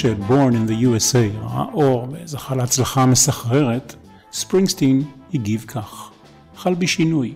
אחרי 0.00 0.14
ש-Born 0.14 0.52
in 0.52 0.70
the 0.70 0.84
USA 0.84 1.46
אור 1.72 2.08
וזכה 2.12 2.54
להצלחה 2.54 3.06
מסחררת, 3.06 3.94
ספרינגסטין 4.32 5.02
הגיב 5.34 5.64
כך: 5.68 6.10
חל 6.56 6.74
בי 6.74 6.86
שינוי. 6.86 7.34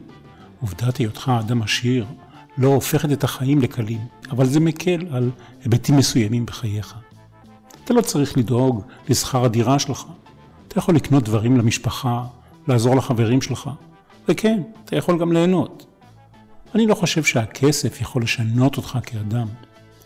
עובדת 0.61 0.97
היותך 0.97 1.33
אדם 1.41 1.63
עשיר 1.63 2.07
לא 2.59 2.69
הופכת 2.69 3.13
את 3.13 3.25
החיים 3.25 3.61
לקלים, 3.61 3.99
אבל 4.31 4.47
זה 4.47 4.61
מקל 4.61 5.07
על 5.11 5.31
היבטים 5.65 5.97
מסוימים 5.97 6.47
בחייך. 6.47 6.95
אתה 7.85 7.95
לא 7.95 8.01
צריך 8.01 8.39
לדאוג 8.39 8.83
לשכר 9.09 9.45
הדירה 9.45 9.79
שלך. 9.79 10.05
אתה 10.69 10.79
יכול 10.79 10.95
לקנות 10.95 11.25
דברים 11.25 11.57
למשפחה, 11.57 12.25
לעזור 12.69 12.97
לחברים 12.97 13.43
שלך, 13.43 13.71
וכן, 14.29 14.63
אתה 14.85 14.97
יכול 14.97 15.19
גם 15.19 15.33
ליהנות. 15.33 15.87
אני 16.75 16.87
לא 16.87 16.95
חושב 16.95 17.25
שהכסף 17.25 18.01
יכול 18.01 18.23
לשנות 18.23 18.77
אותך 18.77 18.99
כאדם. 19.03 19.47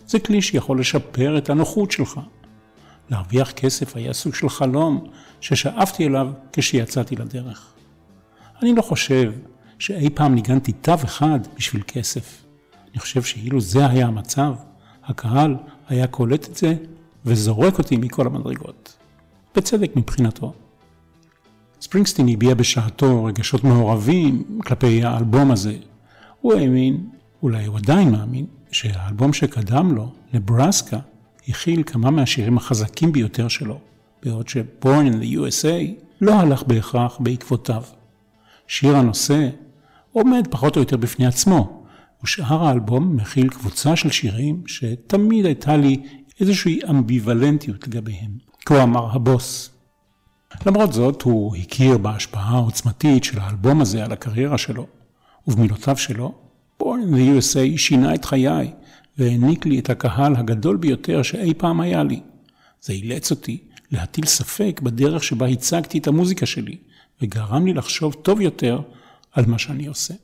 זה 0.07 0.19
כלי 0.19 0.43
שיכול 0.43 0.81
לשפר 0.81 1.39
את 1.39 1.51
הנוחות 1.51 1.91
שלך. 1.91 2.21
להרוויח 3.11 3.53
כסף 3.53 3.97
היה 3.97 4.13
סוג 4.13 4.35
של 4.35 4.49
חלום 4.49 5.07
ששאפתי 5.41 6.07
אליו 6.07 6.29
כשיצאתי 6.53 7.17
לדרך. 7.17 7.73
אני 8.63 8.75
לא 8.75 8.83
חושב 8.83 9.33
שאי 9.79 10.11
פעם 10.11 10.35
ניגנתי 10.35 10.73
תו 10.73 10.95
אחד 11.05 11.41
בשביל 11.57 11.83
כסף. 11.87 12.45
אני 12.91 12.99
חושב 12.99 13.23
שאילו 13.23 13.61
זה 13.61 13.87
היה 13.87 14.07
המצב, 14.07 14.55
הקהל 15.05 15.57
היה 15.89 16.07
קולט 16.07 16.49
את 16.49 16.57
זה 16.57 16.75
וזורק 17.25 17.79
אותי 17.79 17.97
מכל 17.97 18.27
המדרגות. 18.27 18.97
בצדק 19.57 19.97
מבחינתו. 19.97 20.53
ספרינגסטין 21.81 22.29
הביע 22.29 22.55
בשעתו 22.55 23.25
רגשות 23.25 23.65
מעורבים 23.65 24.61
כלפי 24.65 25.05
האלבום 25.05 25.51
הזה. 25.51 25.77
הוא 26.41 26.55
האמין, 26.55 27.09
אולי 27.43 27.67
הוא 27.67 27.77
עדיין 27.77 28.13
מאמין, 28.13 28.47
שהאלבום 28.73 29.33
שקדם 29.33 29.95
לו, 29.95 30.13
נברסקה, 30.35 30.99
הכיל 31.49 31.83
כמה 31.87 32.11
מהשירים 32.11 32.57
החזקים 32.57 33.13
ביותר 33.13 33.49
שלו, 33.49 33.79
בעוד 34.23 34.49
ש-Born 34.49 35.13
in 35.13 35.23
the 35.23 35.37
USA 35.37 36.03
לא 36.21 36.35
הלך 36.35 36.63
בהכרח 36.63 37.17
בעקבותיו. 37.21 37.83
שיר 38.67 38.97
הנושא 38.97 39.49
עומד 40.13 40.49
פחות 40.51 40.77
או 40.77 40.81
יותר 40.81 40.97
בפני 40.97 41.27
עצמו, 41.27 41.85
ושאר 42.25 42.65
האלבום 42.65 43.17
מכיל 43.17 43.49
קבוצה 43.49 43.97
של 43.97 44.11
שירים 44.11 44.63
שתמיד 44.67 45.47
הייתה 45.47 45.77
לי 45.77 46.03
איזושהי 46.41 46.81
אמביוולנטיות 46.91 47.89
לגביהם. 47.89 48.31
כה 48.67 48.83
אמר 48.83 49.09
הבוס. 49.13 49.71
למרות 50.67 50.93
זאת, 50.93 51.23
הוא 51.23 51.57
הכיר 51.57 51.99
בהשפעה 51.99 52.55
העוצמתית 52.55 53.25
של 53.25 53.39
האלבום 53.39 53.81
הזה 53.81 54.05
על 54.05 54.13
הקריירה 54.13 54.59
שלו, 54.59 54.87
ובמילותיו 55.47 55.97
שלו, 55.97 56.35
Born 56.83 56.85
in 56.85 57.15
the 57.15 57.39
USA 57.39 57.79
שינה 57.79 58.15
את 58.15 58.25
חיי, 58.25 58.73
והעניק 59.19 59.67
לי 59.67 59.79
את 59.79 59.91
הקהל 59.91 60.37
הגדול 60.37 60.77
ביותר 60.77 61.23
שאי 61.23 61.55
פעם 61.55 61.81
היה 61.81 62.03
לי. 62.03 62.21
זה 62.81 62.93
אילץ 62.93 63.31
אותי 63.31 63.59
להטיל 63.91 64.27
ספק 64.27 64.81
בדרך 64.83 65.25
שבה 65.25 65.47
הצגתי 65.47 65.99
את 65.99 66.07
המוזיקה 66.07 66.47
שלי, 66.47 66.77
וגרם 67.23 67.67
לי 67.67 67.73
לחשוב 67.73 68.15
טוב 68.23 68.41
יותר 68.41 68.81
על 69.33 69.45
מה 69.47 69.59
שאני 69.59 69.87
עושה. 69.87 70.15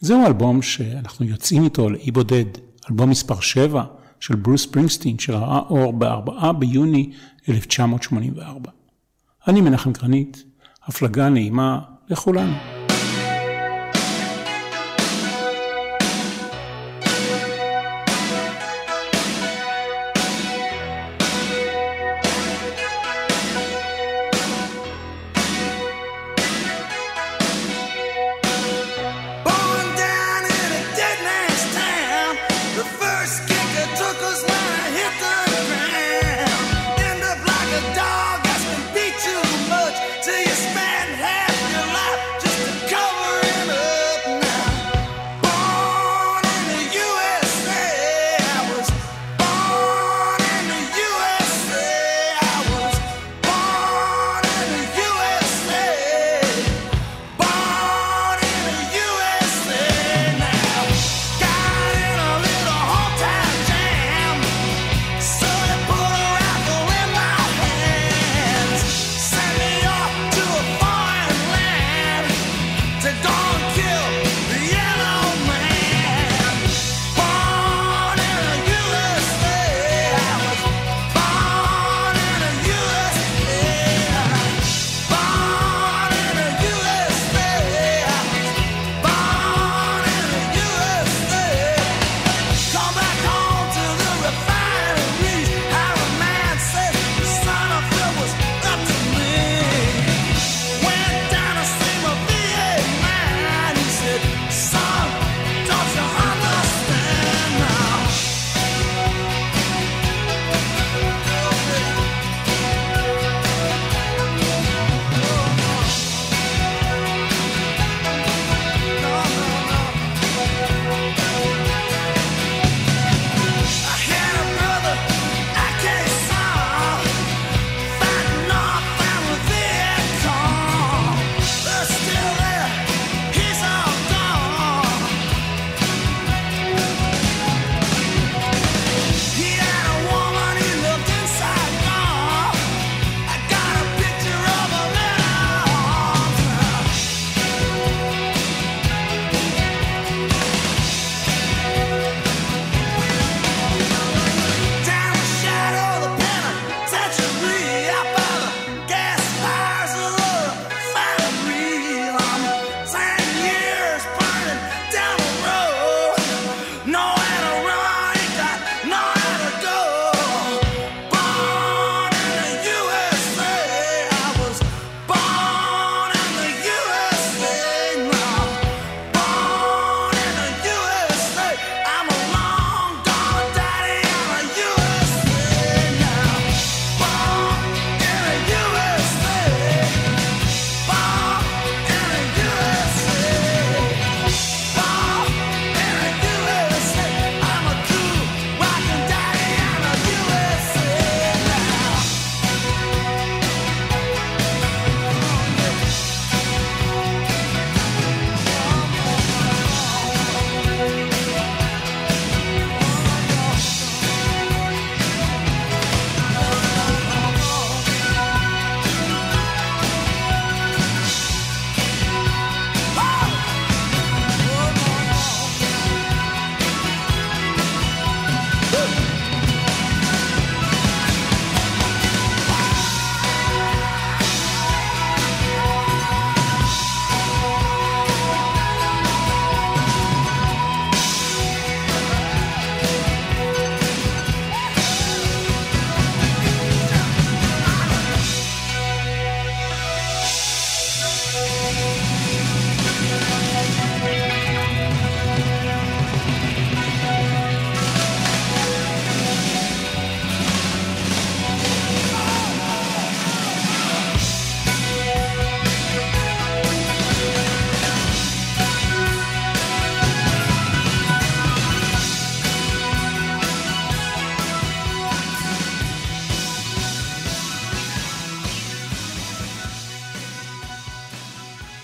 זהו 0.00 0.26
אלבום 0.26 0.62
שאנחנו 0.62 1.26
יוצאים 1.26 1.64
איתו 1.64 1.90
לאי 1.90 2.10
בודד, 2.10 2.44
אלבום 2.90 3.10
מספר 3.10 3.40
7 3.40 3.84
של 4.20 4.34
ברוס 4.34 4.66
פרינגסטין, 4.66 5.18
שראה 5.18 5.58
אור 5.58 5.92
ב-4 5.92 6.52
ביוני 6.52 7.10
1984. 7.48 8.70
אני 9.48 9.60
מנחם 9.60 9.92
גרנית, 9.92 10.44
הפלגה 10.86 11.28
נעימה 11.28 11.80
לכולנו. 12.08 12.73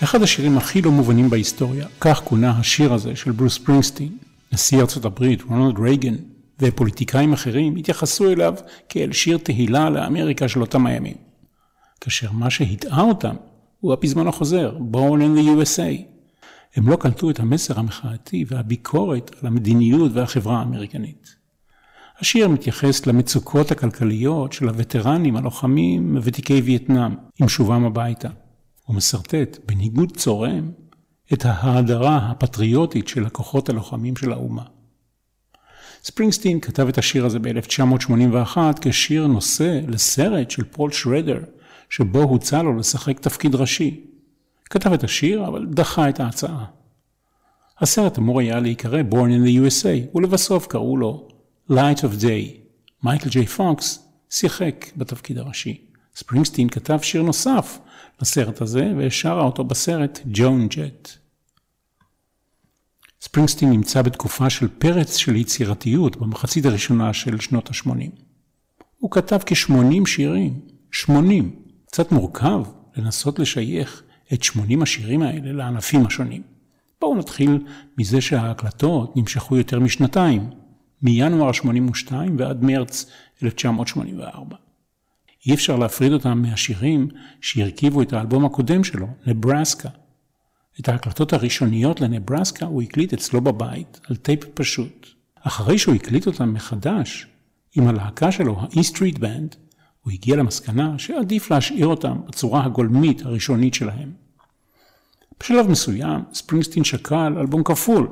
אחד 0.03 0.21
השירים 0.21 0.57
הכי 0.57 0.81
לא 0.81 0.91
מובנים 0.91 1.29
בהיסטוריה, 1.29 1.87
כך 1.99 2.21
כונה 2.23 2.51
השיר 2.51 2.93
הזה 2.93 3.15
של 3.15 3.31
ברוס 3.31 3.57
פרינגסטין. 3.57 4.17
נשיא 4.53 4.81
ארצות 4.81 5.05
הברית, 5.05 5.41
רונלד 5.41 5.79
רייגן, 5.79 6.15
ופוליטיקאים 6.59 7.33
אחרים 7.33 7.75
התייחסו 7.75 8.31
אליו 8.31 8.55
כאל 8.89 9.11
שיר 9.11 9.37
תהילה 9.37 9.89
לאמריקה 9.89 10.47
של 10.47 10.61
אותם 10.61 10.85
הימים. 10.85 11.15
כאשר 12.01 12.31
מה 12.31 12.49
שהטעה 12.49 13.01
אותם 13.01 13.35
הוא 13.79 13.93
הפזמון 13.93 14.27
החוזר, 14.27 14.77
Born 14.91 15.19
in 15.19 15.39
the 15.39 15.43
USA. 15.43 16.01
הם 16.75 16.89
לא 16.89 16.95
קלטו 16.95 17.29
את 17.29 17.39
המסר 17.39 17.79
המחאתי 17.79 18.45
והביקורת 18.47 19.31
על 19.41 19.47
המדיניות 19.47 20.11
והחברה 20.13 20.59
האמריקנית. 20.59 21.35
השיר 22.19 22.47
מתייחס 22.47 23.07
למצוקות 23.07 23.71
הכלכליות 23.71 24.53
של 24.53 24.67
הווטרנים 24.67 25.35
הלוחמים 25.35 26.13
מוותיקי 26.13 26.61
וייטנאם 26.61 27.15
עם 27.41 27.49
שובם 27.49 27.85
הביתה. 27.85 28.29
הוא 28.91 28.97
משרטט, 28.97 29.57
בניגוד 29.65 30.17
צורם, 30.17 30.71
את 31.33 31.45
ההאדרה 31.45 32.17
הפטריוטית 32.17 33.07
של 33.07 33.25
הכוחות 33.25 33.69
הלוחמים 33.69 34.15
של 34.15 34.31
האומה. 34.31 34.63
ספרינגסטין 36.03 36.59
כתב 36.59 36.87
את 36.87 36.97
השיר 36.97 37.25
הזה 37.25 37.39
ב-1981 37.39 38.57
כשיר 38.81 39.27
נושא 39.27 39.79
לסרט 39.87 40.51
של 40.51 40.63
פול 40.63 40.91
שרדר, 40.91 41.39
שבו 41.89 42.21
הוצע 42.21 42.61
לו 42.61 42.77
לשחק 42.77 43.19
תפקיד 43.19 43.55
ראשי. 43.55 44.05
כתב 44.65 44.93
את 44.93 45.03
השיר, 45.03 45.47
אבל 45.47 45.65
דחה 45.69 46.09
את 46.09 46.19
ההצעה. 46.19 46.65
הסרט 47.79 48.17
אמור 48.17 48.39
היה 48.39 48.59
להיקרא 48.59 49.01
Born 49.11 49.13
in 49.13 49.47
the 49.47 49.69
USA, 49.69 50.17
ולבסוף 50.17 50.67
קראו 50.67 50.97
לו 50.97 51.27
Light 51.71 51.99
of 51.99 52.21
Day. 52.21 52.57
מייקל 53.03 53.29
ג'יי 53.29 53.45
פוקס 53.45 54.09
שיחק 54.29 54.85
בתפקיד 54.97 55.37
הראשי. 55.37 55.81
ספרינגסטין 56.15 56.69
כתב 56.69 56.99
שיר 57.01 57.21
נוסף 57.21 57.79
לסרט 58.21 58.61
הזה, 58.61 58.93
ושרה 58.97 59.43
אותו 59.43 59.63
בסרט 59.63 60.19
ג'ון 60.25 60.67
ג'ט. 60.67 61.09
ספרינגסטין 63.21 63.69
נמצא 63.69 64.01
בתקופה 64.01 64.49
של 64.49 64.67
פרץ 64.67 65.15
של 65.15 65.35
יצירתיות 65.35 66.17
במחצית 66.17 66.65
הראשונה 66.65 67.13
של 67.13 67.39
שנות 67.39 67.69
ה-80. 67.69 68.21
הוא 68.97 69.11
כתב 69.11 69.39
כ-80 69.45 70.05
שירים, 70.05 70.59
80. 70.91 71.55
קצת 71.85 72.11
מורכב 72.11 72.63
לנסות 72.95 73.39
לשייך 73.39 74.03
את 74.33 74.43
80 74.43 74.81
השירים 74.81 75.21
האלה 75.21 75.51
לענפים 75.51 76.05
השונים. 76.05 76.41
בואו 77.01 77.15
נתחיל 77.15 77.65
מזה 77.97 78.21
שההקלטות 78.21 79.17
נמשכו 79.17 79.57
יותר 79.57 79.79
משנתיים, 79.79 80.49
מינואר 81.01 81.51
82 81.51 82.35
ועד 82.39 82.63
מרץ 82.63 83.05
1984. 83.43 84.55
אי 85.45 85.53
אפשר 85.53 85.75
להפריד 85.75 86.13
אותם 86.13 86.41
מהשירים 86.41 87.07
שהרכיבו 87.41 88.01
את 88.01 88.13
האלבום 88.13 88.45
הקודם 88.45 88.83
שלו, 88.83 89.07
נברסקה. 89.27 89.89
את 90.79 90.89
ההקלטות 90.89 91.33
הראשוניות 91.33 92.01
לנברסקה 92.01 92.65
הוא 92.65 92.81
הקליט 92.81 93.13
אצלו 93.13 93.41
בבית, 93.41 93.99
על 94.09 94.15
טייפ 94.15 94.45
פשוט. 94.53 95.07
אחרי 95.41 95.77
שהוא 95.77 95.95
הקליט 95.95 96.27
אותם 96.27 96.53
מחדש, 96.53 97.27
עם 97.75 97.87
הלהקה 97.87 98.31
שלו, 98.31 98.61
E 98.61 98.69
Street 98.69 99.17
Band, 99.17 99.55
הוא 100.01 100.13
הגיע 100.13 100.35
למסקנה 100.35 100.99
שעדיף 100.99 101.51
להשאיר 101.51 101.87
אותם 101.87 102.17
בצורה 102.27 102.65
הגולמית 102.65 103.25
הראשונית 103.25 103.73
שלהם. 103.73 104.13
בשלב 105.39 105.67
מסוים, 105.67 106.21
ספרינגסטין 106.33 106.83
שקל 106.83 107.33
אלבום 107.39 107.63
כפול. 107.63 108.09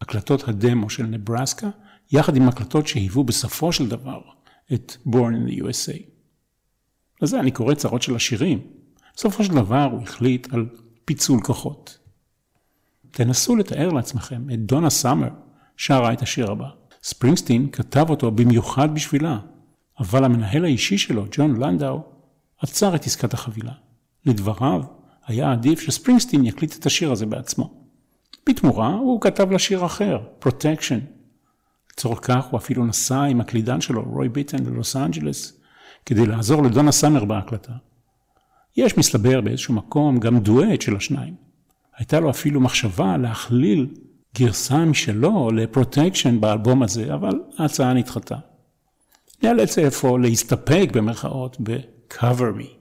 הקלטות 0.00 0.48
הדמו 0.48 0.90
של 0.90 1.02
נברסקה, 1.02 1.70
יחד 2.12 2.36
עם 2.36 2.48
הקלטות 2.48 2.86
שהיוו 2.86 3.24
בסופו 3.24 3.72
של 3.72 3.88
דבר 3.88 4.20
את 4.72 4.96
Born 5.06 5.12
in 5.12 5.50
the 5.50 5.62
USA. 5.62 6.15
לזה 7.22 7.40
אני 7.40 7.50
קורא 7.50 7.74
צרות 7.74 8.02
של 8.02 8.16
השירים. 8.16 8.60
בסופו 9.16 9.44
של 9.44 9.54
דבר 9.54 9.88
הוא 9.92 10.02
החליט 10.02 10.52
על 10.52 10.66
פיצול 11.04 11.40
כוחות. 11.42 11.98
תנסו 13.10 13.56
לתאר 13.56 13.88
לעצמכם 13.88 14.50
את 14.52 14.66
דונה 14.66 14.90
סאמר 14.90 15.28
שרה 15.76 16.12
את 16.12 16.22
השיר 16.22 16.50
הבא. 16.50 16.68
ספרינגסטין 17.02 17.70
כתב 17.70 18.06
אותו 18.10 18.30
במיוחד 18.30 18.94
בשבילה, 18.94 19.38
אבל 19.98 20.24
המנהל 20.24 20.64
האישי 20.64 20.98
שלו, 20.98 21.24
ג'ון 21.30 21.56
לנדאו, 21.62 22.02
עצר 22.58 22.94
את 22.94 23.04
עסקת 23.04 23.34
החבילה. 23.34 23.72
לדבריו, 24.26 24.82
היה 25.26 25.52
עדיף 25.52 25.80
שספרינגסטין 25.80 26.44
יקליט 26.44 26.76
את 26.78 26.86
השיר 26.86 27.12
הזה 27.12 27.26
בעצמו. 27.26 27.86
בתמורה 28.48 28.94
הוא 28.94 29.20
כתב 29.20 29.50
לה 29.50 29.58
שיר 29.58 29.86
אחר, 29.86 30.18
Protection. 30.44 31.00
לצורך 31.92 32.18
כך 32.22 32.44
הוא 32.44 32.58
אפילו 32.58 32.86
נסע 32.86 33.22
עם 33.22 33.40
הקלידן 33.40 33.80
שלו, 33.80 34.02
רוי 34.02 34.28
ביטן, 34.28 34.64
ללוס 34.64 34.96
אנג'לס, 34.96 35.60
כדי 36.06 36.26
לעזור 36.26 36.62
לדונה 36.62 36.92
סאמר 36.92 37.24
בהקלטה. 37.24 37.72
יש 38.76 38.98
מסתבר 38.98 39.40
באיזשהו 39.40 39.74
מקום 39.74 40.18
גם 40.18 40.38
דואט 40.38 40.80
של 40.80 40.96
השניים. 40.96 41.34
הייתה 41.96 42.20
לו 42.20 42.30
אפילו 42.30 42.60
מחשבה 42.60 43.16
להכליל 43.16 43.86
גרסה 44.38 44.84
משלו 44.84 45.50
ל 45.50 45.58
Protection 45.58 46.40
באלבום 46.40 46.82
הזה, 46.82 47.14
אבל 47.14 47.40
ההצעה 47.58 47.94
נדחתה. 47.94 48.36
נאלץ 49.42 49.78
אפוא 49.78 50.18
להסתפק 50.18 50.88
במרכאות 50.92 51.56
ב-cover 51.62 52.60
me. 52.60 52.75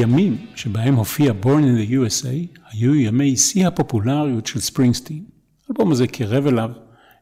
הימים 0.00 0.46
שבהם 0.54 0.94
הופיע 0.94 1.32
Born 1.42 1.44
in 1.44 1.88
the 1.88 1.90
USA 1.90 2.60
היו 2.70 2.94
ימי 2.94 3.36
שיא 3.36 3.66
הפופולריות 3.66 4.46
של 4.46 4.60
ספרינגסטין. 4.60 5.24
האלבום 5.68 5.92
הזה 5.92 6.06
קירב 6.06 6.46
אליו 6.46 6.70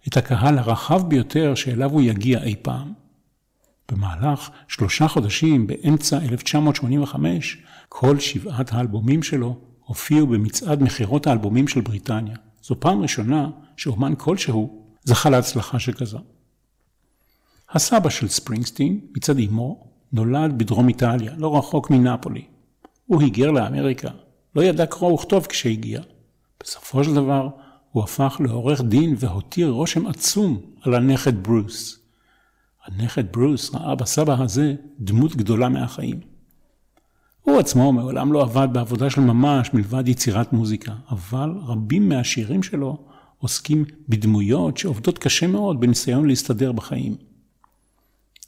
את 0.08 0.16
הקהל 0.16 0.58
הרחב 0.58 1.08
ביותר 1.08 1.54
שאליו 1.54 1.90
הוא 1.90 2.02
יגיע 2.02 2.42
אי 2.42 2.54
פעם. 2.62 2.92
במהלך 3.92 4.50
שלושה 4.68 5.08
חודשים 5.08 5.66
באמצע 5.66 6.18
1985, 6.18 7.58
כל 7.88 8.18
שבעת 8.18 8.72
האלבומים 8.72 9.22
שלו 9.22 9.58
הופיעו 9.80 10.26
במצעד 10.26 10.82
מכירות 10.82 11.26
האלבומים 11.26 11.68
של 11.68 11.80
בריטניה. 11.80 12.36
זו 12.62 12.80
פעם 12.80 13.02
ראשונה 13.02 13.50
שאומן 13.76 14.14
כלשהו 14.18 14.82
זכה 15.04 15.30
להצלחה 15.30 15.78
שכזו. 15.78 16.18
הסבא 17.70 18.10
של 18.10 18.28
ספרינגסטין, 18.28 19.00
מצד 19.16 19.38
אמו, 19.38 19.86
נולד 20.12 20.58
בדרום 20.58 20.88
איטליה, 20.88 21.32
לא 21.36 21.58
רחוק 21.58 21.90
מנפולי. 21.90 22.57
הוא 23.08 23.22
היגר 23.22 23.50
לאמריקה, 23.50 24.08
לא 24.56 24.62
ידע 24.62 24.86
קרוא 24.86 25.12
וכתוב 25.12 25.46
כשהגיע. 25.46 26.00
בסופו 26.62 27.04
של 27.04 27.14
דבר, 27.14 27.48
הוא 27.92 28.02
הפך 28.02 28.40
לעורך 28.44 28.80
דין 28.80 29.14
והותיר 29.18 29.70
רושם 29.70 30.06
עצום 30.06 30.60
על 30.80 30.94
הנכד 30.94 31.42
ברוס. 31.42 31.98
הנכד 32.86 33.32
ברוס 33.32 33.74
ראה 33.74 33.94
בסבא 33.94 34.42
הזה 34.42 34.74
דמות 35.00 35.36
גדולה 35.36 35.68
מהחיים. 35.68 36.20
הוא 37.42 37.58
עצמו 37.58 37.92
מעולם 37.92 38.32
לא 38.32 38.42
עבד 38.42 38.68
בעבודה 38.72 39.10
של 39.10 39.20
ממש 39.20 39.74
מלבד 39.74 40.08
יצירת 40.08 40.52
מוזיקה, 40.52 40.92
אבל 41.10 41.50
רבים 41.66 42.08
מהשירים 42.08 42.62
שלו 42.62 43.04
עוסקים 43.38 43.84
בדמויות 44.08 44.78
שעובדות 44.78 45.18
קשה 45.18 45.46
מאוד 45.46 45.80
בניסיון 45.80 46.26
להסתדר 46.26 46.72
בחיים. 46.72 47.16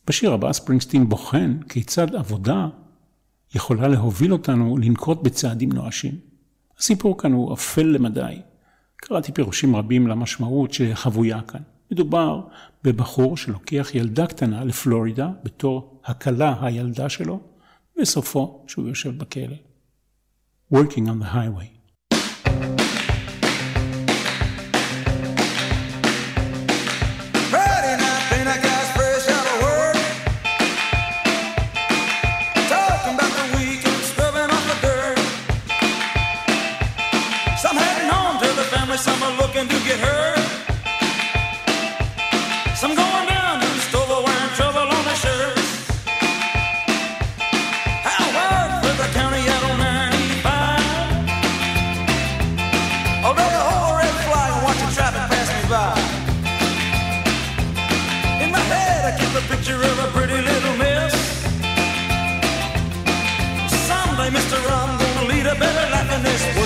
בשיר 0.06 0.32
הבא 0.32 0.52
ספרינגסטין 0.52 1.08
בוחן 1.08 1.58
כיצד 1.68 2.14
עבודה 2.14 2.68
יכולה 3.54 3.88
להוביל 3.88 4.32
אותנו 4.32 4.76
לנקוט 4.78 5.22
בצעדים 5.22 5.72
נואשים. 5.72 6.14
הסיפור 6.78 7.18
כאן 7.18 7.32
הוא 7.32 7.54
אפל 7.54 7.82
למדי. 7.82 8.40
קראתי 8.96 9.32
פירושים 9.32 9.76
רבים 9.76 10.06
למשמעות 10.06 10.72
שחבויה 10.72 11.42
כאן. 11.42 11.60
מדובר 11.90 12.40
בבחור 12.84 13.36
שלוקח 13.36 13.90
ילדה 13.94 14.26
קטנה 14.26 14.64
לפלורידה 14.64 15.30
בתור 15.42 16.00
הכלה 16.04 16.54
הילדה 16.60 17.08
שלו, 17.08 17.40
וסופו 18.00 18.64
שהוא 18.66 18.88
יושב 18.88 19.18
בכלא. 19.18 19.56
Working 20.74 21.06
on 21.06 21.22
the 21.22 21.34
highway. 21.34 21.79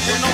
you 0.06 0.18
know 0.20 0.33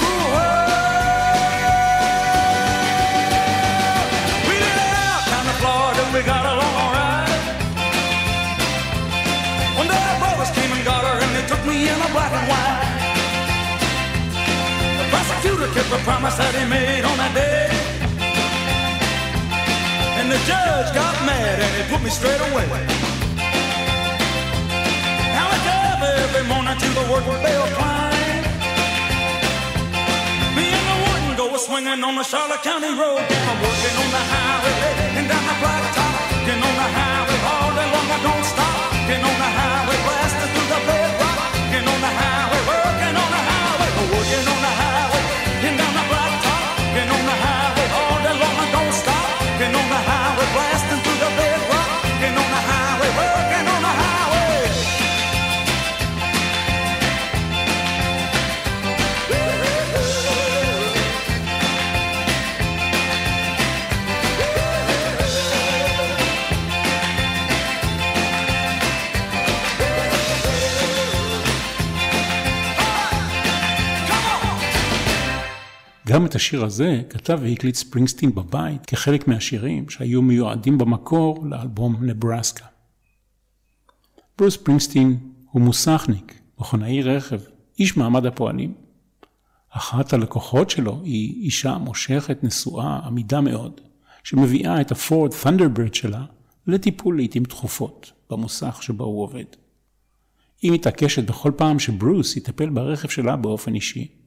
really 6.21 6.33
got 6.33 6.45
along 6.45 6.75
alright. 6.83 7.29
One 9.77 9.87
day 9.87 9.97
our 9.97 10.19
brothers 10.19 10.51
came 10.51 10.71
and 10.71 10.83
got 10.85 11.03
her, 11.03 11.17
and 11.23 11.31
they 11.35 11.45
took 11.47 11.63
me 11.65 11.87
in 11.89 11.97
a 11.97 12.09
black 12.13 12.31
and 12.31 12.47
white. 12.49 12.89
The 14.99 15.05
prosecutor 15.09 15.67
kept 15.73 15.89
the 15.89 16.01
promise 16.03 16.35
that 16.37 16.53
he 16.53 16.65
made 16.69 17.03
on 17.05 17.17
that 17.17 17.33
day. 17.33 17.69
And 20.19 20.29
the 20.29 20.37
judge 20.45 20.93
got 20.93 21.15
mad 21.25 21.57
and 21.59 21.71
he 21.77 21.83
put 21.89 22.01
me 22.03 22.11
straight 22.11 22.41
away. 22.51 22.67
Now 25.33 25.47
I 25.49 25.57
drive 25.65 26.01
every 26.21 26.45
morning 26.45 26.77
to 26.77 26.89
the 26.99 27.05
work 27.09 27.25
bell 27.25 27.65
climb. 27.73 28.43
Me 30.53 30.65
and 30.69 30.85
the 30.91 30.97
warden 31.01 31.31
go 31.37 31.57
swinging 31.57 32.03
on 32.03 32.15
the 32.15 32.23
Charlotte 32.23 32.61
County 32.61 32.93
Road. 32.93 33.17
I'm 33.17 33.57
working 33.65 33.95
on 34.03 34.09
the 34.13 34.23
highway 34.31 34.77
and 35.17 35.25
down 35.27 35.45
the 35.49 35.57
blacktop 35.63 36.10
highway, 43.47 43.91
working 43.97 44.47
on 44.47 44.61
the 44.61 44.73
highway. 44.79 45.00
גם 76.11 76.25
את 76.25 76.35
השיר 76.35 76.65
הזה 76.65 77.01
כתב 77.09 77.39
והקליט 77.41 77.75
ספרינגסטין 77.75 78.35
בבית 78.35 78.85
כחלק 78.85 79.27
מהשירים 79.27 79.89
שהיו 79.89 80.21
מיועדים 80.21 80.77
במקור 80.77 81.45
לאלבום 81.45 82.03
נברסקה. 82.05 82.65
ברוס 84.37 84.53
ספרינגסטין 84.53 85.17
הוא 85.51 85.61
מוסכניק, 85.61 86.39
מכונאי 86.59 87.03
רכב, 87.03 87.39
איש 87.79 87.97
מעמד 87.97 88.25
הפועלים. 88.25 88.73
אחת 89.69 90.13
הלקוחות 90.13 90.69
שלו 90.69 91.01
היא 91.03 91.43
אישה 91.43 91.77
מושכת, 91.77 92.43
נשואה, 92.43 92.99
עמידה 93.05 93.41
מאוד, 93.41 93.81
שמביאה 94.23 94.81
את 94.81 94.91
הפורד 94.91 95.31
ת'נדרברד 95.43 95.93
שלה 95.93 96.25
לטיפול 96.67 97.15
לעיתים 97.15 97.43
תכופות 97.43 98.11
במוסך 98.29 98.79
שבו 98.83 99.03
הוא 99.03 99.23
עובד. 99.23 99.45
היא 100.61 100.71
מתעקשת 100.71 101.23
בכל 101.23 101.51
פעם 101.57 101.79
שברוס 101.79 102.37
יטפל 102.37 102.69
ברכב 102.69 103.09
שלה 103.09 103.35
באופן 103.35 103.75
אישי. 103.75 104.20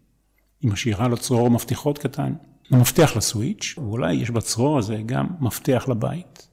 היא 0.64 0.72
משאירה 0.72 1.08
לו 1.08 1.16
צרור 1.16 1.50
מפתחות 1.50 1.98
קטן, 1.98 2.32
המפתח 2.70 3.12
לסוויץ', 3.16 3.74
ואולי 3.78 4.14
יש 4.14 4.30
בצרור 4.30 4.78
הזה 4.78 4.96
גם 5.06 5.26
מפתח 5.40 5.84
לבית. 5.88 6.48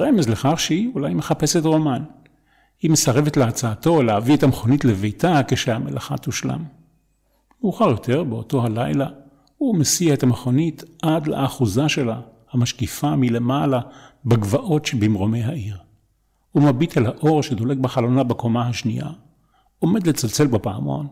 רמז 0.00 0.28
לכך 0.28 0.54
שהיא 0.56 0.90
אולי 0.94 1.14
מחפשת 1.14 1.64
רומן. 1.64 2.02
היא 2.82 2.90
מסרבת 2.90 3.36
להצעתו 3.36 4.02
להביא 4.02 4.36
את 4.36 4.42
המכונית 4.42 4.84
לביתה 4.84 5.40
כשהמלאכה 5.48 6.16
תושלם. 6.16 6.64
מאוחר 7.62 7.88
יותר, 7.88 8.24
באותו 8.24 8.64
הלילה, 8.64 9.06
הוא 9.58 9.78
מסיע 9.78 10.14
את 10.14 10.22
המכונית 10.22 10.84
עד 11.02 11.26
לאחוזה 11.26 11.88
שלה, 11.88 12.20
המשקיפה 12.52 13.16
מלמעלה 13.16 13.80
בגבעות 14.24 14.86
שבמרומי 14.86 15.44
העיר. 15.44 15.76
הוא 16.52 16.62
מביט 16.62 16.98
אל 16.98 17.06
האור 17.06 17.42
שדולק 17.42 17.78
בחלונה 17.78 18.24
בקומה 18.24 18.68
השנייה, 18.68 19.08
עומד 19.78 20.06
לצלצל 20.06 20.46
בפעמון, 20.46 21.06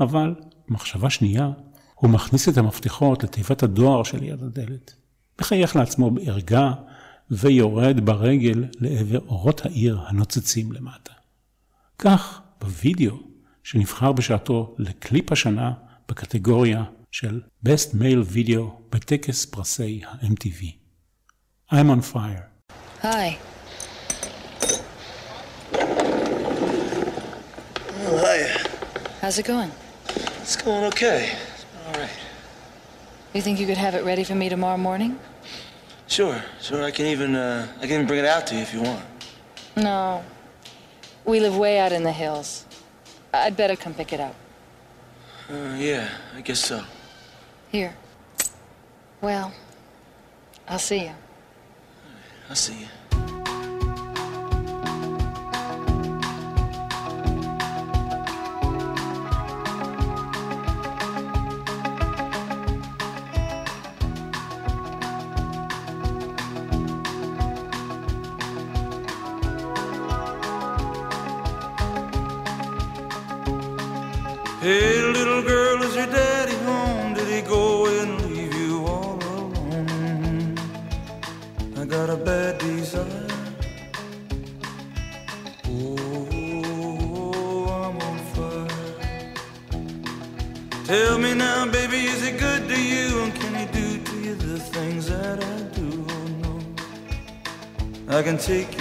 אבל, 0.00 0.34
במחשבה 0.68 1.10
שנייה, 1.10 1.50
הוא 1.96 2.10
מכניס 2.10 2.48
את 2.48 2.56
המפתחות 2.56 3.24
לתיבת 3.24 3.62
הדואר 3.62 4.02
שליד 4.02 4.42
הדלת. 4.42 4.94
מחייך 5.40 5.76
לעצמו 5.76 6.10
בערגה, 6.10 6.72
ויורד 7.30 8.06
ברגל 8.06 8.64
לעבר 8.80 9.18
אורות 9.18 9.66
העיר 9.66 10.00
הנוצצים 10.06 10.72
למטה. 10.72 11.12
כך, 11.98 12.40
בווידאו 12.60 13.16
שנבחר 13.62 14.12
בשעתו 14.12 14.74
לקליפ 14.78 15.32
השנה 15.32 15.72
בקטגוריה 16.08 16.84
של 17.12 17.40
Best 17.66 17.94
Male 17.94 18.34
Video 18.34 18.60
בטקס 18.92 19.44
פרסי 19.44 20.00
ה-MTV. 20.06 20.64
I'm 21.72 21.90
on 21.90 22.02
fire. 22.14 22.46
Hi. 23.02 23.38
Oh, 28.08 28.18
hi. 28.26 28.38
How's 29.20 29.38
it 29.38 29.46
going? 29.46 29.72
It's 30.42 30.56
going 30.56 30.84
okay. 30.92 31.55
Right. 31.96 32.10
You 33.32 33.40
think 33.40 33.58
you 33.58 33.66
could 33.66 33.78
have 33.78 33.94
it 33.94 34.04
ready 34.04 34.22
for 34.22 34.34
me 34.34 34.50
tomorrow 34.50 34.76
morning? 34.76 35.18
Sure, 36.06 36.42
sure. 36.60 36.84
I 36.84 36.90
can 36.90 37.06
even 37.06 37.34
uh, 37.34 37.66
I 37.78 37.80
can 37.82 37.92
even 37.92 38.06
bring 38.06 38.18
it 38.18 38.26
out 38.26 38.46
to 38.48 38.54
you 38.54 38.60
if 38.60 38.74
you 38.74 38.82
want. 38.82 39.04
No. 39.76 40.22
We 41.24 41.40
live 41.40 41.56
way 41.56 41.78
out 41.78 41.92
in 41.92 42.02
the 42.02 42.12
hills. 42.12 42.66
I'd 43.32 43.56
better 43.56 43.76
come 43.76 43.94
pick 43.94 44.12
it 44.12 44.20
up. 44.20 44.34
Uh, 45.50 45.74
yeah, 45.78 46.08
I 46.36 46.42
guess 46.42 46.60
so. 46.60 46.82
Here. 47.72 47.96
Well, 49.22 49.52
I'll 50.68 50.78
see 50.78 51.04
you. 51.04 51.14
I'll 52.50 52.56
see 52.56 52.80
you. 52.80 52.88
Take 98.46 98.75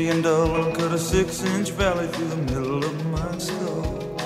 edgy 0.00 0.08
and 0.08 0.22
dull, 0.22 0.72
cut 0.72 0.92
a 0.92 0.98
six 0.98 1.42
inch 1.42 1.70
valley 1.70 2.06
through 2.08 2.28
the 2.28 2.36
middle 2.36 2.84
of 2.84 3.06
my 3.06 3.38
skull. 3.38 4.16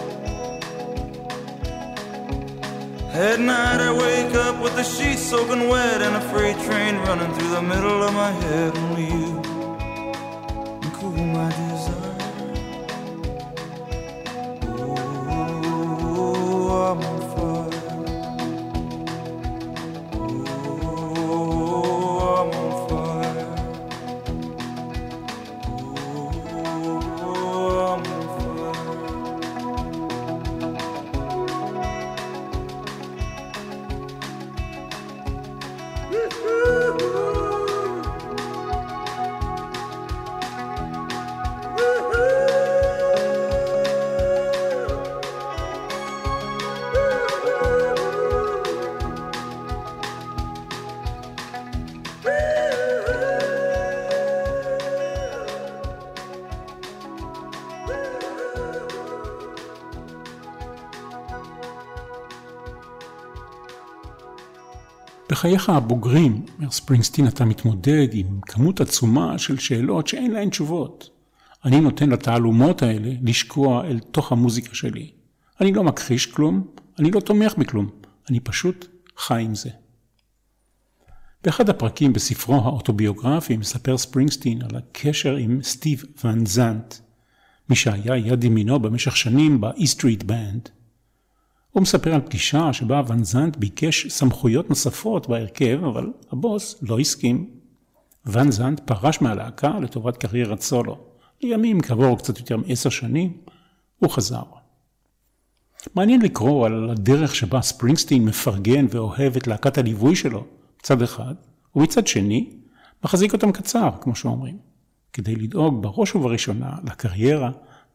At 3.12 3.40
night 3.40 3.80
I 3.80 3.92
wake 3.92 4.34
up 4.34 4.62
with 4.62 4.74
the 4.76 4.84
sheets 4.84 5.22
soaking 5.22 5.68
wet 5.68 6.02
and 6.02 6.16
a 6.16 6.20
freight 6.20 6.58
train 6.66 6.96
running 7.06 7.32
through 7.34 7.50
the 7.50 7.62
middle 7.62 8.02
of 8.02 8.12
my 8.14 8.30
head. 8.30 8.73
בחייך 65.34 65.70
הבוגרים, 65.70 66.46
אומר 66.58 66.70
ספרינגסטין, 66.70 67.28
אתה 67.28 67.44
מתמודד 67.44 68.08
עם 68.12 68.40
כמות 68.42 68.80
עצומה 68.80 69.38
של 69.38 69.58
שאלות 69.58 70.06
שאין 70.06 70.30
להן 70.30 70.50
תשובות. 70.50 71.10
אני 71.64 71.80
נותן 71.80 72.10
לתעלומות 72.10 72.82
האלה 72.82 73.12
לשקוע 73.22 73.84
אל 73.84 73.98
תוך 73.98 74.32
המוזיקה 74.32 74.74
שלי. 74.74 75.10
אני 75.60 75.72
לא 75.72 75.84
מכחיש 75.84 76.26
כלום, 76.26 76.66
אני 76.98 77.10
לא 77.10 77.20
תומך 77.20 77.54
בכלום, 77.58 77.90
אני 78.30 78.40
פשוט 78.40 78.86
חי 79.16 79.42
עם 79.42 79.54
זה. 79.54 79.70
באחד 81.44 81.68
הפרקים 81.68 82.12
בספרו 82.12 82.54
האוטוביוגרפי 82.54 83.56
מספר 83.56 83.98
ספרינגסטין 83.98 84.62
על 84.62 84.76
הקשר 84.76 85.36
עם 85.36 85.62
סטיב 85.62 86.04
ון 86.24 86.46
זנט, 86.46 86.94
מי 87.70 87.76
שהיה 87.76 88.16
יד 88.16 88.44
ימינו 88.44 88.80
במשך 88.80 89.16
שנים 89.16 89.60
ב-E 89.60 89.82
Street 89.96 90.22
Band. 90.22 90.68
הוא 91.74 91.82
מספר 91.82 92.14
על 92.14 92.20
פגישה 92.20 92.72
שבה 92.72 93.02
ון 93.06 93.24
זנט 93.24 93.56
ביקש 93.56 94.06
סמכויות 94.06 94.70
נוספות 94.70 95.28
בהרכב, 95.28 95.84
אבל 95.84 96.12
הבוס 96.32 96.76
לא 96.82 96.98
הסכים. 96.98 97.50
ון 98.26 98.50
זנט 98.50 98.80
פרש 98.80 99.20
מהלהקה 99.20 99.78
לטובת 99.78 100.16
קריירת 100.16 100.60
סולו. 100.60 100.98
לימים, 101.42 101.80
כעבור 101.80 102.18
קצת 102.18 102.38
יותר 102.38 102.56
מעשר 102.56 102.90
שנים, 102.90 103.36
הוא 103.98 104.10
חזר. 104.10 104.42
מעניין 105.94 106.22
לקרוא 106.22 106.66
על 106.66 106.90
הדרך 106.90 107.34
שבה 107.34 107.62
ספרינגסטין 107.62 108.24
מפרגן 108.24 108.86
ואוהב 108.90 109.36
את 109.36 109.46
להקת 109.46 109.78
הליווי 109.78 110.16
שלו, 110.16 110.44
מצד 110.80 111.02
אחד, 111.02 111.34
ומצד 111.76 112.06
שני, 112.06 112.50
מחזיק 113.04 113.32
אותם 113.32 113.52
קצר, 113.52 113.90
כמו 114.00 114.16
שאומרים, 114.16 114.58
כדי 115.12 115.36
לדאוג 115.36 115.82
בראש 115.82 116.14
ובראשונה 116.14 116.76
לקריירה 116.84 117.50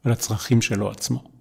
ולצרכים 0.05 0.61
שלו 0.61 0.91
עצמו. 0.91 1.38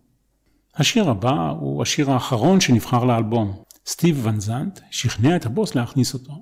השיר 0.79 1.11
הבא 1.11 1.51
הוא 1.61 1.83
השיר 1.83 2.11
האחרון 2.11 2.61
שנבחר 2.61 3.05
לאלבום. 3.05 3.62
סטיב 3.87 4.21
ון 4.23 4.41
זנט 4.41 4.81
שכנע 4.91 5.37
את 5.37 5.47
הבוס 5.47 5.75
להכניס 5.75 6.14
אותו. 6.14 6.33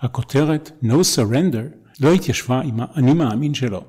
הכותרת 0.00 0.70
No 0.84 0.92
Surrender 1.16 1.92
לא 2.00 2.12
התיישבה 2.12 2.60
עם 2.60 2.80
האני 2.80 3.12
מאמין 3.12 3.54
שלו. 3.54 3.84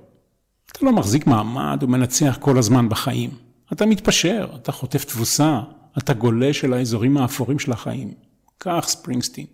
אתה 0.72 0.86
לא 0.86 0.92
מחזיק 0.92 1.28
מעמד 1.28 1.80
ומנצח 1.82 2.38
כל 2.42 2.58
הזמן 2.58 2.90
בחיים. 2.90 3.30
אתה 3.74 3.86
מתפשר, 3.86 4.48
אתה 4.56 4.72
חוטף 4.72 5.06
תבוסה, 5.06 5.62
אתה 5.98 6.14
גולש 6.14 6.66
אל 6.66 6.74
האזורים 6.74 7.18
האפורים 7.18 7.60
של 7.60 7.72
החיים. 7.72 8.14
כך 8.60 8.86
ספרינגסטין. 8.88 9.46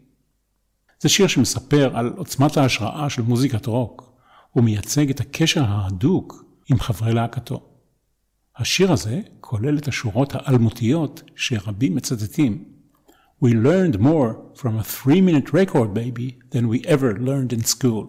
זה 1.00 1.10
שיר 1.10 1.28
שמספר 1.28 1.98
על 1.98 2.14
עוצמת 2.18 2.58
ההשראה 2.58 3.10
של 3.10 3.22
מוזיקת 3.22 3.66
רוק, 3.66 4.12
ומייצג 4.56 5.10
את 5.10 5.20
הקשר 5.20 5.64
ההדוק 5.64 6.44
עם 6.70 6.80
חברי 6.80 7.14
להקתו. 7.14 7.77
השיר 8.58 8.92
הזה 8.92 9.22
כולל 9.40 9.78
את 9.78 9.88
השורות 9.88 10.34
האלמותיות 10.36 11.24
שרבים 11.36 11.96
מצטטים. 11.96 12.64
We 13.44 13.48
learned 13.48 14.00
more 14.00 14.60
from 14.62 14.74
a 14.80 14.84
three-minute 14.84 15.50
record 15.54 15.94
baby 15.94 16.28
than 16.52 16.68
we 16.68 16.88
ever 16.88 17.20
learned 17.20 17.54
in 17.54 17.64
school. 17.64 18.06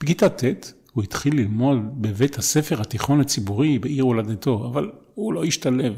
בכיתה 0.00 0.28
ט' 0.28 0.72
הוא 0.92 1.04
התחיל 1.04 1.36
ללמוד 1.36 2.02
בבית 2.02 2.38
הספר 2.38 2.80
התיכון 2.80 3.20
הציבורי 3.20 3.78
בעיר 3.78 4.04
הולדתו, 4.04 4.68
אבל 4.70 4.90
הוא 5.14 5.32
לא 5.32 5.44
השתלב. 5.44 5.94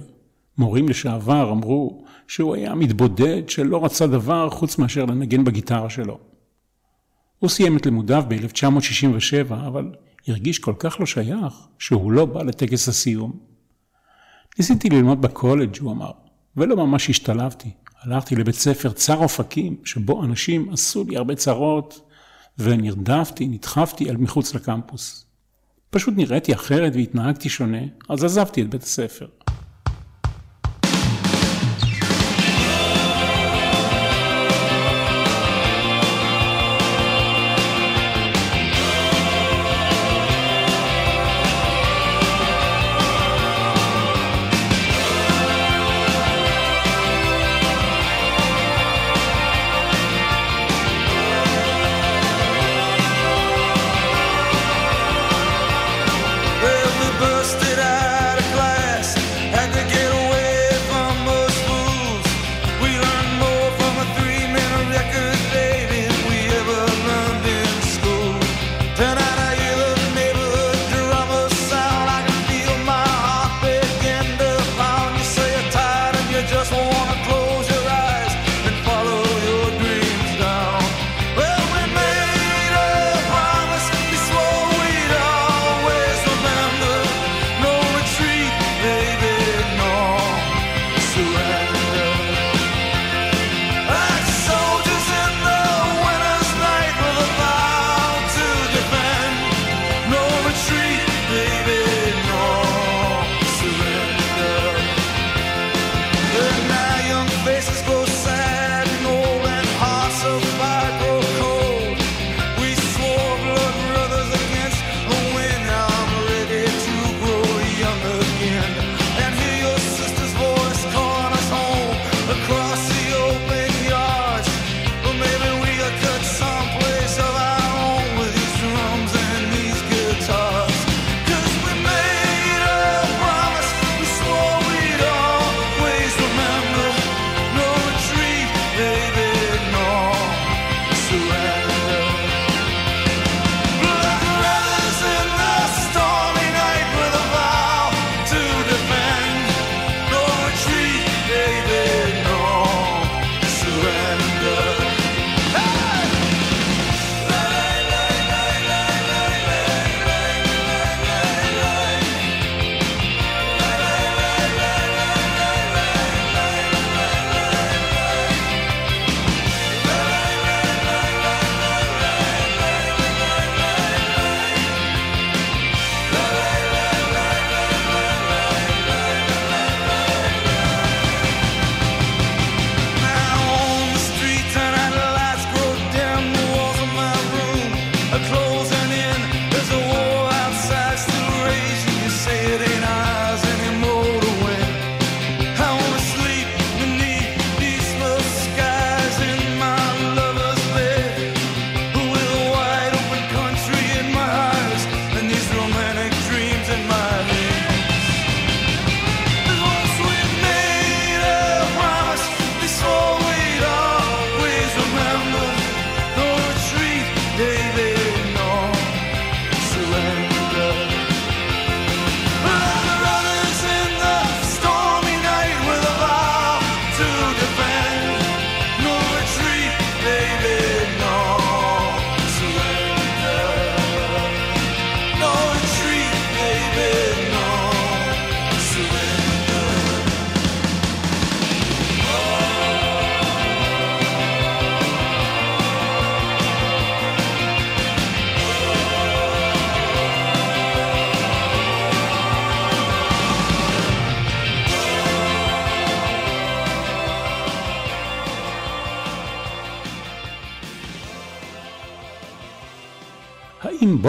מורים 0.58 0.88
לשעבר 0.88 1.50
אמרו 1.52 2.04
שהוא 2.28 2.54
היה 2.54 2.74
מתבודד 2.74 3.48
שלא 3.48 3.84
רצה 3.84 4.06
דבר 4.06 4.50
חוץ 4.50 4.78
מאשר 4.78 5.04
לנגן 5.04 5.44
בגיטרה 5.44 5.90
שלו. 5.90 6.18
הוא 7.38 7.50
סיים 7.50 7.76
את 7.76 7.86
לימודיו 7.86 8.24
ב-1967, 8.28 9.54
אבל 9.54 9.92
הרגיש 10.28 10.58
כל 10.58 10.74
כך 10.78 11.00
לא 11.00 11.06
שייך, 11.06 11.54
שהוא 11.78 12.12
לא 12.12 12.24
בא 12.24 12.42
לטקס 12.42 12.88
הסיום. 12.88 13.38
ניסיתי 14.58 14.88
ללמוד 14.88 15.22
בקולג', 15.22 15.78
הוא 15.80 15.92
אמר, 15.92 16.10
ולא 16.56 16.76
ממש 16.76 17.10
השתלבתי. 17.10 17.70
הלכתי 18.00 18.36
לבית 18.36 18.54
ספר 18.54 18.90
צר 18.90 19.16
אופקים, 19.16 19.76
שבו 19.84 20.24
אנשים 20.24 20.70
עשו 20.72 21.04
לי 21.04 21.16
הרבה 21.16 21.34
צרות, 21.34 22.00
ונרדפתי, 22.58 23.48
נדחפתי 23.48 24.10
אל 24.10 24.16
מחוץ 24.16 24.54
לקמפוס. 24.54 25.26
פשוט 25.90 26.14
נראיתי 26.16 26.54
אחרת 26.54 26.92
והתנהגתי 26.94 27.48
שונה, 27.48 27.82
אז 28.08 28.24
עזבתי 28.24 28.62
את 28.62 28.70
בית 28.70 28.82
הספר. 28.82 29.26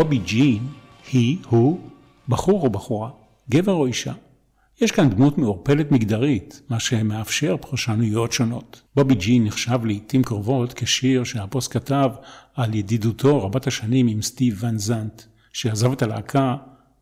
בובי 0.10 0.22
ג'ין 0.26 0.67
היא, 1.12 1.38
הוא, 1.50 1.80
בחור 2.30 2.62
או 2.63 2.69
בחורה, 2.69 3.10
גבר 3.50 3.72
או 3.72 3.86
אישה. 3.86 4.13
יש 4.82 4.91
כאן 4.91 5.10
דמות 5.10 5.38
מעורפלת 5.38 5.91
מגדרית, 5.91 6.62
מה 6.69 6.80
שמאפשר 6.80 7.56
פרשנויות 7.62 8.32
שונות. 8.32 8.82
בובי 8.95 9.15
ג'י 9.15 9.39
נחשב 9.39 9.86
לעיתים 9.86 10.24
קרובות 10.24 10.74
כשיר 10.74 11.24
שהבוס 11.24 11.67
כתב 11.67 12.10
על 12.56 12.76
ידידותו 12.76 13.43
רבת 13.43 13.67
השנים 13.67 14.08
עם 14.08 14.22
סטיב 14.22 14.63
ון 14.63 14.78
זנט, 14.78 15.22
שעזב 15.54 15.91
את 15.91 16.02
הלהקה 16.02 16.56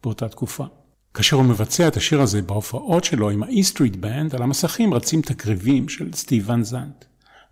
באותה 0.04 0.30
תקופה. 0.30 0.66
כאשר 1.14 1.38
הוא 1.38 1.46
מבצע 1.46 1.88
את 1.88 1.98
השיר 1.98 2.22
הזה 2.22 2.42
בהופעות 2.42 3.04
שלו 3.04 3.30
עם 3.30 3.44
Street 3.44 3.96
Band, 4.04 4.36
על 4.36 4.44
המסכים 4.44 4.94
רצים 4.94 5.22
תקריבים 5.22 5.90
של 5.90 6.14
סטיב 6.14 6.50
ון 6.50 6.64
זנט. 6.64 7.06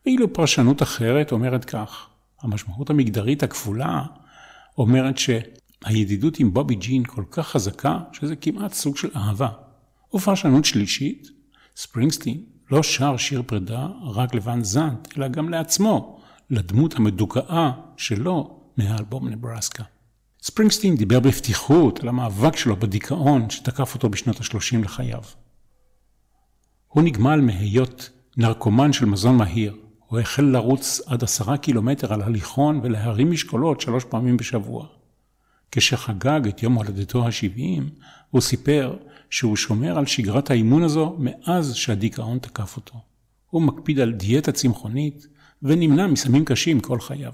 ואילו 0.05 0.33
פרשנות 0.33 0.81
אחרת 0.81 1.31
אומרת 1.31 1.65
כך, 1.65 2.07
המשמעות 2.41 2.89
המגדרית 2.89 3.43
הכפולה 3.43 4.01
אומרת 4.77 5.17
שהידידות 5.17 6.39
עם 6.39 6.53
בובי 6.53 6.75
ג'ין 6.75 7.03
כל 7.03 7.23
כך 7.31 7.47
חזקה, 7.47 7.99
שזה 8.11 8.35
כמעט 8.35 8.73
סוג 8.73 8.97
של 8.97 9.09
אהבה. 9.15 9.49
ופרשנות 10.13 10.65
שלישית, 10.65 11.27
ספרינגסטין 11.75 12.43
לא 12.71 12.83
שר 12.83 13.17
שיר 13.17 13.43
פרידה 13.45 13.88
רק 14.03 14.35
לוואן 14.35 14.63
זנט, 14.63 15.17
אלא 15.17 15.27
גם 15.27 15.49
לעצמו, 15.49 16.19
לדמות 16.49 16.95
המדוכאה 16.95 17.71
שלו 17.97 18.59
מהאלבום 18.77 19.29
נברסקה. 19.29 19.83
ספרינגסטין 20.41 20.95
דיבר 20.95 21.19
בפתיחות 21.19 21.99
על 21.99 22.07
המאבק 22.07 22.57
שלו 22.57 22.75
בדיכאון 22.75 23.49
שתקף 23.49 23.95
אותו 23.95 24.09
בשנות 24.09 24.41
ה-30 24.41 24.77
לחייו. 24.83 25.21
הוא 26.88 27.03
נגמל 27.03 27.41
מהיות 27.41 28.09
נרקומן 28.38 28.93
של 28.93 29.05
מזון 29.05 29.38
מהיר. 29.38 29.75
הוא 30.07 30.19
החל 30.19 30.43
לרוץ 30.43 31.01
עד 31.05 31.23
עשרה 31.23 31.57
קילומטר 31.57 32.13
על 32.13 32.21
הליכון 32.21 32.79
ולהרים 32.83 33.31
משקולות 33.31 33.81
שלוש 33.81 34.03
פעמים 34.03 34.37
בשבוע. 34.37 34.85
כשחגג 35.71 36.47
את 36.47 36.63
יום 36.63 36.73
הולדתו 36.73 37.25
ה-70, 37.25 37.81
הוא 38.31 38.41
סיפר 38.41 38.95
שהוא 39.29 39.55
שומר 39.55 39.97
על 39.97 40.05
שגרת 40.05 40.49
האימון 40.51 40.83
הזו 40.83 41.15
מאז 41.19 41.75
שהדיכאון 41.75 42.39
תקף 42.39 42.75
אותו. 42.75 42.93
הוא 43.49 43.61
מקפיד 43.61 43.99
על 43.99 44.13
דיאטה 44.13 44.51
צמחונית 44.51 45.27
ונמנע 45.63 46.07
מסמים 46.07 46.45
קשים 46.45 46.79
כל 46.79 46.99
חייו. 46.99 47.31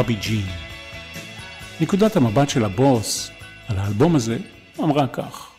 בובי 0.00 0.14
ג'ין. 0.14 0.46
נקודת 1.80 2.16
המבט 2.16 2.48
של 2.48 2.64
הבוס 2.64 3.30
על 3.68 3.78
האלבום 3.78 4.16
הזה 4.16 4.38
אמרה 4.78 5.06
כך: 5.06 5.50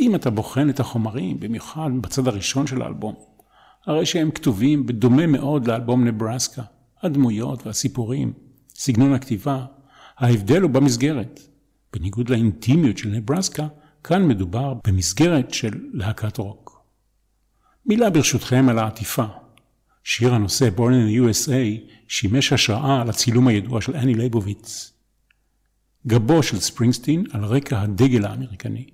אם 0.00 0.14
אתה 0.14 0.30
בוחן 0.30 0.70
את 0.70 0.80
החומרים, 0.80 1.40
במיוחד 1.40 1.90
בצד 2.00 2.28
הראשון 2.28 2.66
של 2.66 2.82
האלבום, 2.82 3.14
הרי 3.86 4.06
שהם 4.06 4.30
כתובים 4.30 4.86
בדומה 4.86 5.26
מאוד 5.26 5.68
לאלבום 5.68 6.04
נברסקה. 6.04 6.62
הדמויות 7.02 7.66
והסיפורים, 7.66 8.32
סגנון 8.74 9.12
הכתיבה, 9.12 9.64
ההבדל 10.18 10.62
הוא 10.62 10.70
במסגרת. 10.70 11.40
בניגוד 11.92 12.28
לאינטימיות 12.28 12.98
של 12.98 13.08
נברסקה, 13.08 13.66
כאן 14.04 14.28
מדובר 14.28 14.74
במסגרת 14.86 15.54
של 15.54 15.80
להקת 15.92 16.38
רוק. 16.38 16.82
מילה 17.86 18.10
ברשותכם 18.10 18.68
על 18.68 18.78
העטיפה. 18.78 19.41
שיר 20.04 20.34
הנושא 20.34 20.68
Born 20.76 20.80
in 20.80 21.10
the 21.10 21.30
USA 21.30 21.90
שימש 22.08 22.52
השראה 22.52 23.04
לצילום 23.04 23.48
הידוע 23.48 23.80
של 23.80 23.96
אני 23.96 24.14
ליבוביץ. 24.14 24.92
גבו 26.06 26.42
של 26.42 26.60
ספרינגסטין 26.60 27.24
על 27.32 27.44
רקע 27.44 27.80
הדגל 27.80 28.24
האמריקני. 28.24 28.86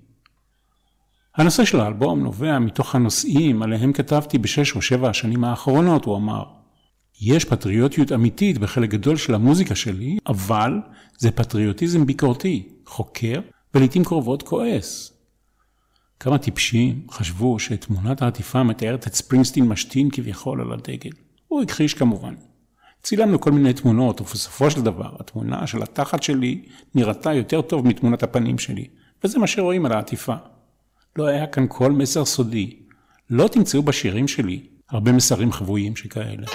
הנושא 1.35 1.65
של 1.65 1.79
האלבום 1.79 2.19
נובע 2.23 2.59
מתוך 2.59 2.95
הנושאים 2.95 3.61
עליהם 3.63 3.93
כתבתי 3.93 4.37
בשש 4.37 4.75
או 4.75 4.81
שבע 4.81 5.09
השנים 5.09 5.43
האחרונות, 5.43 6.05
הוא 6.05 6.17
אמר. 6.17 6.43
יש 7.21 7.45
פטריוטיות 7.45 8.11
אמיתית 8.11 8.57
בחלק 8.57 8.89
גדול 8.89 9.17
של 9.17 9.35
המוזיקה 9.35 9.75
שלי, 9.75 10.17
אבל 10.27 10.73
זה 11.17 11.31
פטריוטיזם 11.31 12.05
ביקורתי, 12.05 12.69
חוקר, 12.85 13.41
ולעיתים 13.73 14.03
קרובות 14.03 14.43
כועס. 14.43 15.18
כמה 16.19 16.37
טיפשים 16.37 17.01
חשבו 17.11 17.59
שתמונת 17.59 18.21
העטיפה 18.21 18.63
מתארת 18.63 19.07
את 19.07 19.13
ספרינגסטין 19.13 19.67
משתין 19.67 20.09
כביכול 20.11 20.61
על 20.61 20.73
הדגל. 20.73 21.11
הוא 21.47 21.61
הכחיש 21.61 21.93
כמובן. 21.93 22.33
צילמנו 23.03 23.41
כל 23.41 23.51
מיני 23.51 23.73
תמונות, 23.73 24.21
ובסופו 24.21 24.71
של 24.71 24.81
דבר, 24.81 25.15
התמונה 25.19 25.67
של 25.67 25.83
התחת 25.83 26.23
שלי 26.23 26.61
נראתה 26.95 27.33
יותר 27.33 27.61
טוב 27.61 27.87
מתמונת 27.87 28.23
הפנים 28.23 28.57
שלי, 28.57 28.87
וזה 29.23 29.39
מה 29.39 29.47
שרואים 29.47 29.85
על 29.85 29.91
העטיפה. 29.91 30.35
לא 31.15 31.27
היה 31.27 31.47
כאן 31.47 31.65
כל 31.69 31.91
מסר 31.91 32.25
סודי. 32.25 32.75
לא 33.29 33.47
תמצאו 33.47 33.83
בשירים 33.83 34.27
שלי 34.27 34.61
הרבה 34.89 35.11
מסרים 35.11 35.51
חבויים 35.51 35.95
שכאלה. 35.95 36.47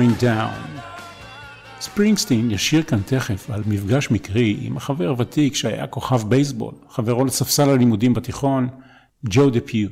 Going 0.00 0.22
down. 0.22 0.80
ספרינגסטין 1.80 2.50
ישיר 2.50 2.82
כאן 2.82 3.00
תכף 3.06 3.50
על 3.50 3.62
מפגש 3.66 4.10
מקרי 4.10 4.56
עם 4.60 4.76
החבר 4.76 5.14
ותיק 5.18 5.54
שהיה 5.54 5.86
כוכב 5.86 6.28
בייסבול, 6.28 6.74
חברו 6.88 7.24
לספסל 7.24 7.70
הלימודים 7.70 8.14
בתיכון, 8.14 8.68
ג'ו 9.24 9.50
דה 9.50 9.60
פיו. 9.60 9.88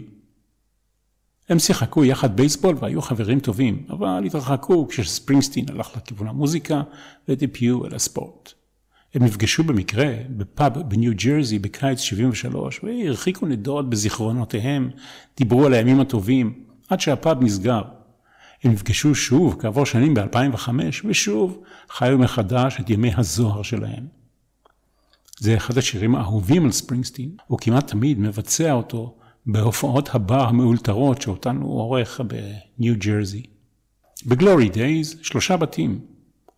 הם 1.48 1.59
שיחקו 1.59 2.04
יחד 2.04 2.36
בייסבול 2.36 2.76
והיו 2.80 3.02
חברים 3.02 3.40
טובים, 3.40 3.82
אבל 3.90 4.22
התרחקו 4.26 4.88
כשספרינגסטין 4.88 5.64
הלך 5.68 5.96
לכיוון 5.96 6.28
המוזיקה 6.28 6.82
ודה 7.28 7.46
פיו 7.52 7.86
אל 7.86 7.94
הספורט. 7.94 8.52
הם 9.14 9.24
נפגשו 9.24 9.64
במקרה 9.64 10.14
בפאב 10.30 10.78
בניו 10.88 11.12
ג'רזי 11.16 11.59
בקיץ 11.59 12.00
73 12.00 12.80
והרחיקו 12.84 13.46
נדוד 13.46 13.90
בזיכרונותיהם, 13.90 14.90
דיברו 15.36 15.66
על 15.66 15.74
הימים 15.74 16.00
הטובים, 16.00 16.64
עד 16.88 17.00
שהפאב 17.00 17.44
נסגר. 17.44 17.82
הם 18.64 18.72
נפגשו 18.72 19.14
שוב 19.14 19.56
כעבור 19.61 19.86
שנים 19.86 20.14
ב-2005, 20.14 20.68
ושוב 21.04 21.62
חיו 21.90 22.18
מחדש 22.18 22.80
את 22.80 22.90
ימי 22.90 23.11
הזוהר 23.16 23.62
שלהם. 23.62 24.06
זה 25.38 25.56
אחד 25.56 25.78
השירים 25.78 26.14
האהובים 26.14 26.64
על 26.64 26.72
ספרינגסטין, 26.72 27.36
הוא 27.46 27.59
כמעט 27.59 27.86
תמיד 27.86 28.18
מבצע 28.18 28.72
אותו 28.72 29.16
בהופעות 29.46 30.14
הבר 30.14 30.44
המאולתרות 30.44 31.22
שאותן 31.22 31.56
הוא 31.56 31.80
עורך 31.80 32.20
בניו 32.20 32.94
ג'רזי. 32.98 33.42
בגלורי 34.26 34.68
דייז, 34.68 35.18
שלושה 35.22 35.56
בתים. 35.56 36.00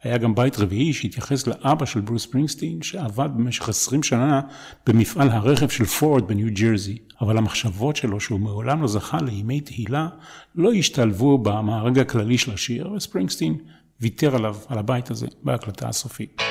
היה 0.02 0.18
גם 0.18 0.34
בית 0.34 0.58
רביעי 0.58 0.92
שהתייחס 0.92 1.46
לאבא 1.46 1.86
של 1.86 2.00
ברוס 2.00 2.26
פרינגסטין, 2.26 2.82
שעבד 2.82 3.28
במשך 3.36 3.68
20 3.68 4.02
שנה 4.02 4.40
במפעל 4.86 5.28
הרכב 5.28 5.68
של 5.68 5.84
פורד 5.84 6.28
בניו 6.28 6.48
ג'רזי, 6.54 6.98
אבל 7.20 7.38
המחשבות 7.38 7.96
שלו 7.96 8.20
שהוא 8.20 8.40
מעולם 8.40 8.82
לא 8.82 8.88
זכה 8.88 9.18
לימי 9.20 9.60
תהילה, 9.60 10.08
לא 10.54 10.72
השתלבו 10.72 11.38
במארג 11.38 11.98
הכללי 11.98 12.38
של 12.38 12.52
השיר, 12.52 12.92
וספרינגסטין 12.92 13.56
ויתר 14.00 14.36
עליו, 14.36 14.56
על 14.68 14.78
הבית 14.78 15.10
הזה, 15.10 15.26
בהקלטה 15.42 15.88
הסופית. 15.88 16.42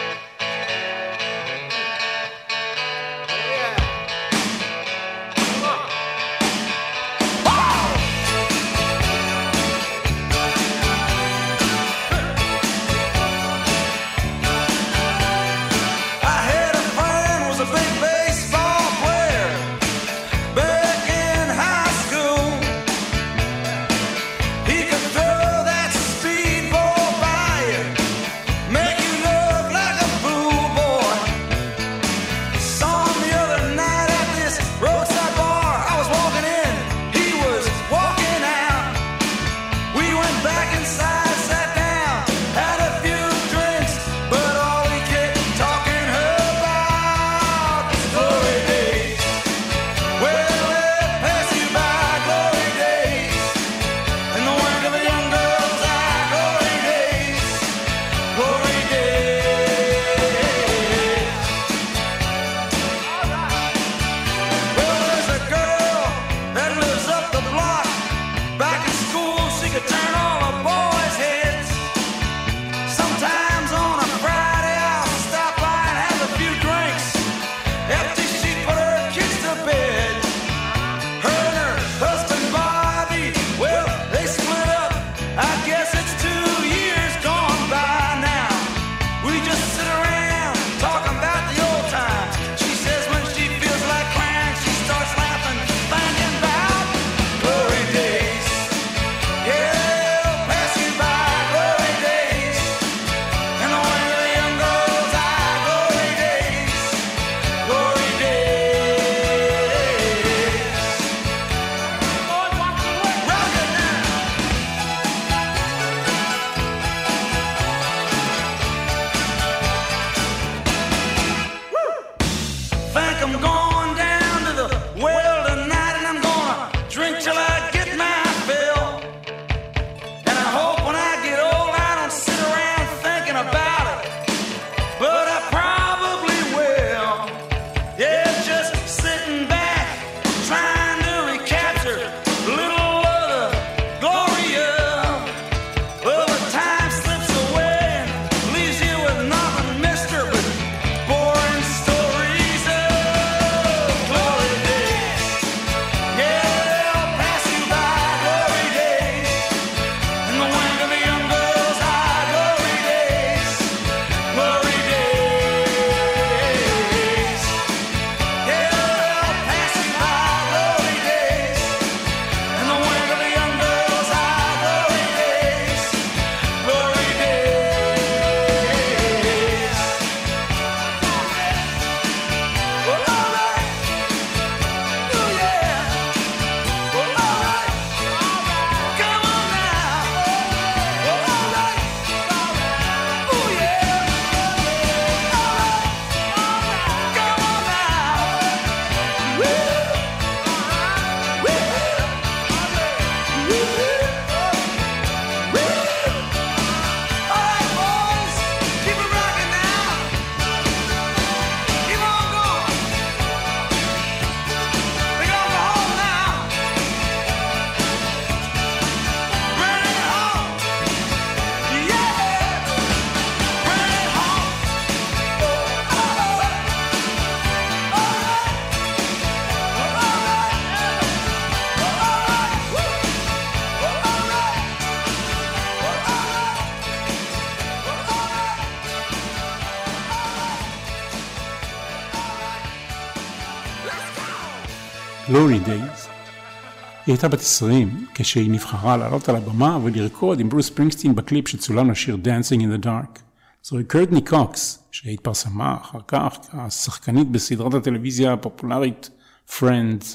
הייתה 247.20 247.28
בת 247.38 247.40
20 247.40 248.06
כשהיא 248.14 248.52
נבחרה 248.52 248.98
לעלות 248.98 249.30
על 249.30 249.36
הבמה 249.36 249.80
ולרקוד 249.84 250.40
עם 250.40 250.50
ברוס 250.50 250.66
ספרינגסטין 250.66 251.16
בקליפ 251.16 251.48
שצולם 251.48 251.92
לשיר 251.92 252.18
Dancing 252.24 252.60
in 252.60 252.84
the 252.84 252.86
Dark. 252.86 253.20
זוהי 253.64 253.84
קרטני 253.84 254.22
קוקס, 254.22 254.84
שהתפרסמה 254.92 255.78
אחר 255.82 256.00
כך 256.08 256.38
כשחקנית 256.70 257.32
בסדרת 257.32 257.74
הטלוויזיה 257.74 258.34
הפופולרית 258.34 259.10
Friends, 259.50 260.06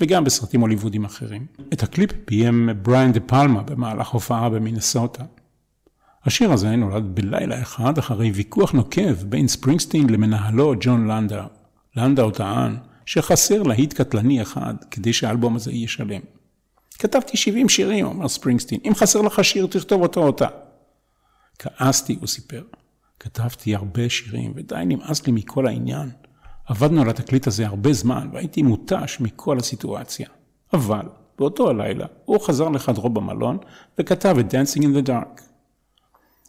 וגם 0.00 0.24
בסרטים 0.24 0.60
הוליוודים 0.60 1.04
אחרים. 1.04 1.46
את 1.72 1.82
הקליפ 1.82 2.10
ביים 2.26 2.68
בריאן 2.82 3.12
דה 3.12 3.20
פלמה 3.20 3.62
במהלך 3.62 4.08
הופעה 4.08 4.48
במינסוטה. 4.48 5.24
השיר 6.24 6.52
הזה 6.52 6.76
נולד 6.76 7.04
בלילה 7.14 7.62
אחד 7.62 7.98
אחרי 7.98 8.30
ויכוח 8.30 8.72
נוקב 8.72 9.12
בין 9.12 9.48
ספרינגסטין 9.48 10.10
למנהלו 10.10 10.74
ג'ון 10.80 11.06
לנדאו. 11.06 11.44
לנדאו 11.96 12.30
טען 12.30 12.76
שחסר 13.06 13.62
להיט 13.62 13.92
קטלני 13.92 14.42
אחד 14.42 14.74
כדי 14.90 15.12
שהאלבום 15.12 15.56
הזה 15.56 15.72
יהיה 15.72 15.88
שלם. 15.88 16.39
כתבתי 17.00 17.36
70 17.36 17.68
שירים, 17.68 18.06
אומר 18.06 18.28
ספרינגסטין, 18.28 18.80
אם 18.84 18.92
חסר 18.94 19.20
לך 19.20 19.44
שיר 19.44 19.66
תכתוב 19.66 20.02
אותו 20.02 20.22
אותה. 20.22 20.46
כעסתי, 21.58 22.16
הוא 22.20 22.26
סיפר. 22.26 22.62
כתבתי 23.20 23.74
הרבה 23.74 24.08
שירים, 24.08 24.52
ודי 24.56 24.82
נמאס 24.86 25.26
לי 25.26 25.32
מכל 25.32 25.66
העניין. 25.66 26.10
עבדנו 26.66 27.02
על 27.02 27.08
התקליט 27.08 27.46
הזה 27.46 27.66
הרבה 27.66 27.92
זמן, 27.92 28.28
והייתי 28.32 28.62
מותש 28.62 29.20
מכל 29.20 29.58
הסיטואציה. 29.58 30.28
אבל, 30.72 31.02
באותו 31.38 31.70
הלילה, 31.70 32.06
הוא 32.24 32.40
חזר 32.40 32.68
לחדרו 32.68 33.08
במלון, 33.08 33.58
וכתב 33.98 34.36
את 34.40 34.54
Dancing 34.54 34.80
in 34.80 35.04
the 35.04 35.08
Dark. 35.08 35.42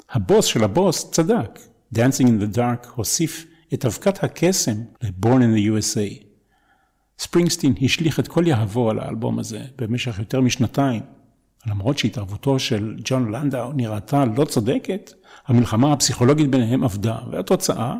הבוס 0.10 0.46
של 0.46 0.64
הבוס 0.64 1.12
צדק. 1.12 1.60
Dancing 1.96 2.28
in 2.28 2.44
the 2.44 2.58
Dark 2.58 2.88
הוסיף 2.96 3.46
את 3.74 3.86
אבקת 3.86 4.24
הקסם 4.24 4.76
ל-Born 5.02 5.40
in 5.40 5.56
the 5.56 5.68
USA. 5.68 6.31
ספרינגסטין 7.22 7.74
השליך 7.82 8.20
את 8.20 8.28
כל 8.28 8.48
יהבו 8.48 8.90
על 8.90 9.00
האלבום 9.00 9.40
הזה 9.40 9.62
במשך 9.78 10.20
יותר 10.20 10.42
משנתיים. 10.42 11.02
למרות 11.68 11.98
שהתערבותו 11.98 12.60
של 12.60 12.96
ג'ון 13.04 13.32
לנדאו 13.32 13.74
נראתה 13.74 14.26
לא 14.26 14.46
צודקת, 14.46 15.14
המלחמה 15.48 15.94
הפסיכולוגית 15.94 16.52
ביניהם 16.52 16.84
עבדה, 16.84 17.18
והתוצאה, 17.32 17.96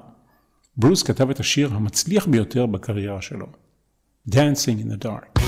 ברוס 0.78 1.04
כתב 1.04 1.30
את 1.30 1.40
השיר 1.40 1.74
המצליח 1.74 2.26
ביותר 2.26 2.66
בקריירה 2.66 3.22
שלו, 3.22 3.46
Dancing 4.30 4.80
in 4.84 4.92
the 4.92 5.06
Dark. 5.06 5.42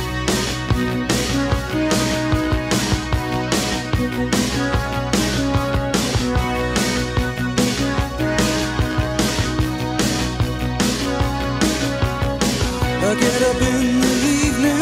I 13.14 13.16
get 13.16 13.42
up 13.44 13.62
in 13.62 14.02
the 14.02 14.16
evening 14.42 14.82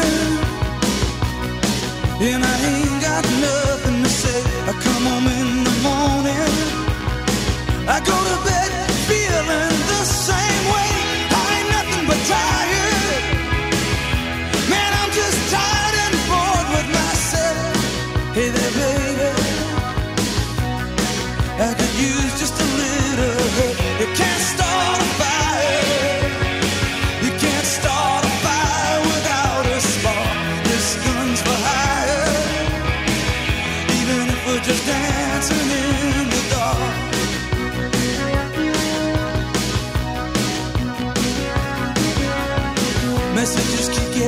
and 2.28 2.42
I 2.42 2.56
ain't 2.64 3.02
got 3.02 3.24
nothing 3.44 4.02
to 4.04 4.08
say. 4.08 4.40
I 4.70 4.72
come 4.72 5.04
home 5.04 5.26
in 5.26 5.64
the 5.64 5.74
morning. 5.84 6.52
I 7.86 8.00
go 8.00 8.16
to 8.28 8.36
bed 8.46 8.51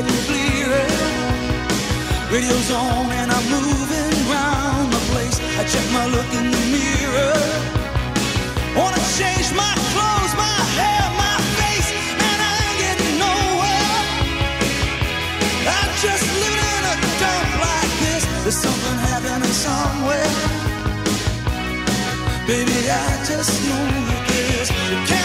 getting 0.07 0.25
clearer. 0.29 0.87
Radio's 2.33 2.71
on 2.71 3.11
and 3.13 3.31
I'm 3.31 3.47
moving 3.51 4.15
around 4.29 4.91
the 4.93 5.03
place. 5.13 5.39
I 5.59 5.65
check 5.65 5.87
my 5.93 6.07
look 6.07 6.31
in 6.35 6.51
the 6.51 6.63
mirror. 6.75 7.37
Wanna 8.77 9.03
change 9.19 9.49
my 9.55 9.75
clothes, 9.93 10.35
my 10.35 10.59
hair, 10.79 11.05
my 11.25 11.37
face, 11.59 11.91
and 12.27 12.39
I 12.51 12.55
ain't 12.65 12.79
getting 12.85 13.17
nowhere. 13.19 13.97
I'm 15.77 15.93
just 16.05 16.25
living 16.43 16.69
in 16.77 16.83
a 16.93 16.97
dump 17.21 17.49
like 17.69 17.93
this. 18.05 18.23
There's 18.43 18.61
something 18.67 18.97
happening 19.09 19.55
somewhere. 19.67 20.33
Baby, 22.47 22.79
I 22.91 23.25
just 23.25 23.53
know. 23.69 24.05
You 24.91 24.99
can't 25.07 25.24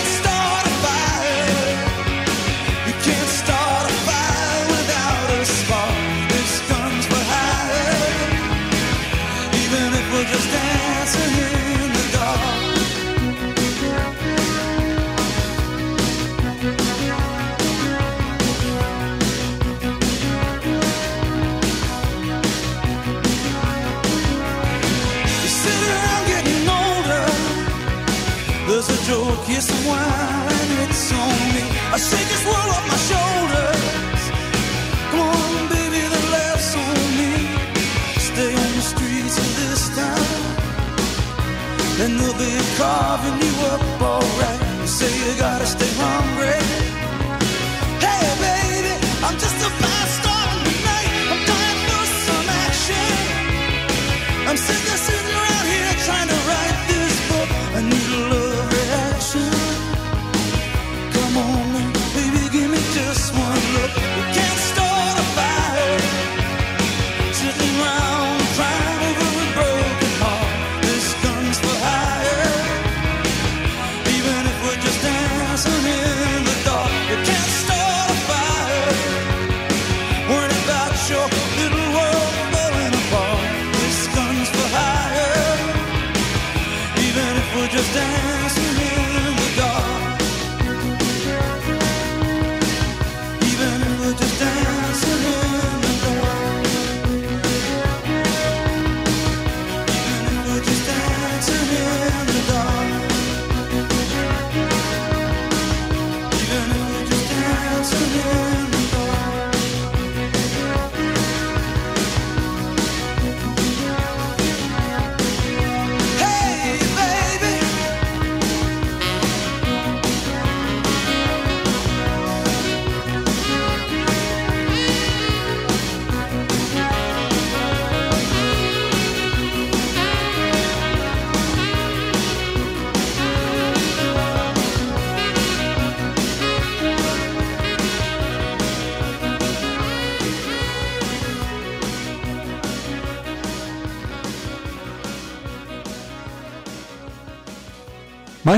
carving 42.79 43.37
you 43.45 43.53
up 43.71 43.81
alright. 44.01 44.59
You 44.79 44.87
say 44.87 45.11
you 45.19 45.37
gotta 45.37 45.65
stay 45.65 45.91
hungry. 45.99 46.38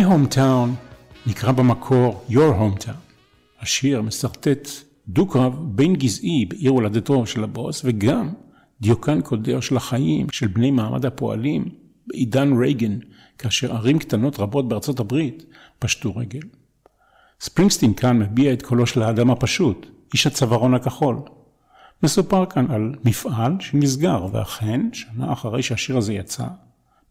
My 0.02 0.04
Hometown 0.04 0.70
נקרא 1.28 1.52
במקור 1.52 2.26
Your 2.30 2.34
Hometown. 2.34 3.14
השיר 3.62 4.02
משרטט 4.02 4.70
דו-קרב 5.08 5.56
בין 5.62 5.96
גזעי 5.96 6.46
בעיר 6.46 6.72
הולדתו 6.72 7.26
של 7.26 7.44
הבוס, 7.44 7.82
וגם 7.86 8.30
דיוקן 8.82 9.22
קודר 9.22 9.60
של 9.60 9.78
החיים 9.78 10.28
של 10.32 10.48
בני 10.48 10.72
מעמד 10.72 11.06
הפועלים 11.06 11.66
בעידן 12.08 12.54
רייגן, 12.60 13.00
כאשר 13.38 13.76
ערים 13.76 14.00
קטנות 14.00 14.40
רבות 14.40 14.68
בארצות 14.68 15.00
הברית 15.00 15.46
פשטו 15.80 16.16
רגל. 16.16 16.42
ספרינגסטין 17.42 17.94
כאן 17.94 18.20
מביע 18.20 18.54
את 18.54 18.62
קולו 18.62 18.88
של 18.88 19.02
האדם 19.02 19.32
הפשוט, 19.32 19.88
איש 20.14 20.28
הצווארון 20.28 20.74
הכחול. 20.74 21.18
מסופר 22.04 22.46
כאן 22.46 22.72
על 22.72 22.96
מפעל 23.06 23.54
שנסגר, 23.60 24.26
ואכן, 24.32 24.82
שנה 24.94 25.34
אחרי 25.34 25.64
שהשיר 25.64 25.98
הזה 25.98 26.14
יצא, 26.14 26.46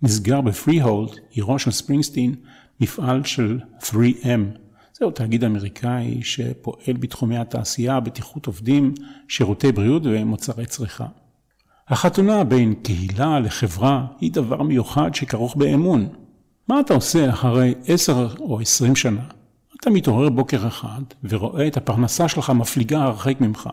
נסגר 0.02 0.40
בפרי-הולד, 0.40 1.10
עירו 1.30 1.58
של 1.58 1.70
ספרינגסטין, 1.70 2.34
מפעל 2.80 3.24
של 3.24 3.58
3M. 3.80 4.58
זהו 4.98 5.10
תאגיד 5.10 5.44
אמריקאי 5.44 6.22
שפועל 6.22 6.96
בתחומי 7.00 7.38
התעשייה, 7.38 8.00
בטיחות 8.00 8.46
עובדים, 8.46 8.94
שירותי 9.28 9.72
בריאות 9.72 10.02
ומוצרי 10.04 10.66
צריכה. 10.66 11.06
החתונה 11.88 12.44
בין 12.44 12.74
קהילה 12.74 13.40
לחברה 13.40 14.06
היא 14.20 14.32
דבר 14.32 14.62
מיוחד 14.62 15.14
שכרוך 15.14 15.56
באמון. 15.56 16.08
מה 16.68 16.80
אתה 16.80 16.94
עושה 16.94 17.30
אחרי 17.30 17.74
עשר 17.86 18.34
או 18.40 18.60
עשרים 18.60 18.96
שנה? 18.96 19.24
אתה 19.80 19.90
מתעורר 19.90 20.28
בוקר 20.28 20.68
אחד 20.68 21.02
ורואה 21.24 21.66
את 21.66 21.76
הפרנסה 21.76 22.28
שלך 22.28 22.50
מפליגה 22.50 23.02
הרחק 23.02 23.40
ממך. 23.40 23.68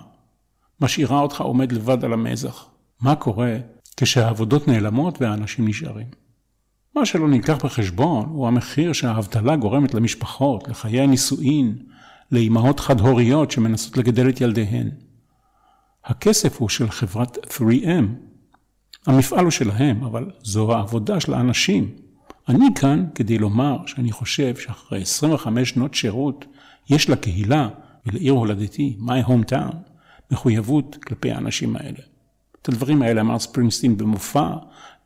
משאירה 0.81 1.19
אותך 1.19 1.41
עומד 1.41 1.71
לבד 1.71 2.05
על 2.05 2.13
המזח. 2.13 2.65
מה 3.01 3.15
קורה 3.15 3.57
כשהעבודות 3.97 4.67
נעלמות 4.67 5.21
והאנשים 5.21 5.67
נשארים? 5.67 6.26
מה 6.97 7.05
שלא 7.05 7.27
נלקח 7.27 7.65
בחשבון 7.65 8.25
הוא 8.29 8.47
המחיר 8.47 8.93
שהאבטלה 8.93 9.55
גורמת 9.55 9.93
למשפחות, 9.93 10.67
לחיי 10.67 11.01
הנישואין, 11.01 11.77
לאימהות 12.31 12.79
חד-הוריות 12.79 13.51
שמנסות 13.51 13.97
לגדל 13.97 14.29
את 14.29 14.41
ילדיהן. 14.41 14.89
הכסף 16.05 16.57
הוא 16.57 16.69
של 16.69 16.89
חברת 16.89 17.37
3M. 17.37 18.05
המפעל 19.07 19.43
הוא 19.43 19.51
שלהם, 19.51 20.03
אבל 20.03 20.31
זו 20.43 20.73
העבודה 20.73 21.19
של 21.19 21.33
האנשים. 21.33 21.95
אני 22.49 22.65
כאן 22.75 23.05
כדי 23.15 23.37
לומר 23.37 23.77
שאני 23.85 24.11
חושב 24.11 24.55
שאחרי 24.55 25.01
25 25.01 25.69
שנות 25.69 25.93
שירות 25.93 26.45
יש 26.89 27.09
לקהילה 27.09 27.69
ולעיר 28.05 28.33
הולדתי, 28.33 28.97
my 28.99 29.27
hometown, 29.29 29.75
מחויבות 30.31 30.97
כלפי 31.03 31.31
האנשים 31.31 31.75
האלה. 31.75 31.99
את 32.61 32.69
הדברים 32.69 33.01
האלה 33.01 33.21
אמר 33.21 33.39
ספרינגסטין 33.39 33.97
במופע 33.97 34.49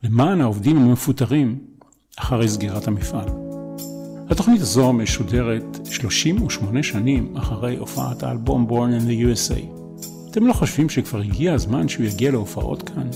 למען 0.02 0.40
העובדים 0.40 0.76
המפוטרים 0.76 1.71
אחרי 2.16 2.48
סגירת 2.48 2.88
המפעל. 2.88 3.28
התוכנית 4.30 4.60
הזו 4.60 4.92
משודרת 4.92 5.78
38 5.84 6.82
שנים 6.82 7.36
אחרי 7.36 7.76
הופעת 7.76 8.22
האלבום 8.22 8.66
Born 8.68 9.02
in 9.02 9.06
the 9.06 9.24
USA. 9.24 9.60
אתם 10.30 10.46
לא 10.46 10.52
חושבים 10.52 10.88
שכבר 10.88 11.20
הגיע 11.20 11.54
הזמן 11.54 11.88
שהוא 11.88 12.06
יגיע 12.06 12.30
להופעות 12.30 12.82
כאן? 12.82 13.08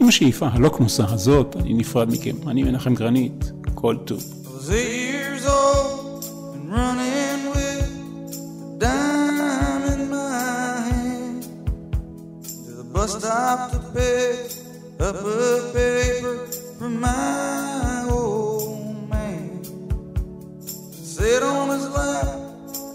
עם 0.00 0.08
השאיפה 0.08 0.48
הלא 0.48 0.68
כמוסה 0.68 1.04
הזאת, 1.08 1.56
אני 1.56 1.74
נפרד 1.74 2.08
מכם. 2.10 2.48
אני 2.48 2.62
מנחם 2.62 2.94
גרנית, 2.94 3.52
כל 3.74 3.96
טוב. 4.04 4.20
stop 13.20 13.72
to 13.72 13.78
pick 13.94 14.52
up 15.00 15.16
a 15.16 15.72
paper 15.74 16.69
from 16.80 16.98
my 16.98 18.06
old 18.08 19.10
man. 19.10 19.62
Sit 20.90 21.42
on 21.42 21.68
his 21.68 21.86
lap, 21.90 22.24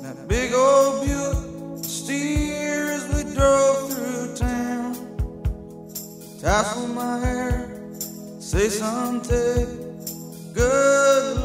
that 0.02 0.28
big 0.28 0.56
old 0.56 1.06
Buick, 1.06 1.84
steer 1.86 2.94
as 2.94 3.06
we 3.14 3.32
drove 3.36 3.94
through 3.94 4.36
town. 4.36 4.96
Tassel 6.42 6.88
my 6.88 7.20
hair, 7.20 7.80
say 8.40 8.70
something, 8.70 9.68
good 10.56 11.45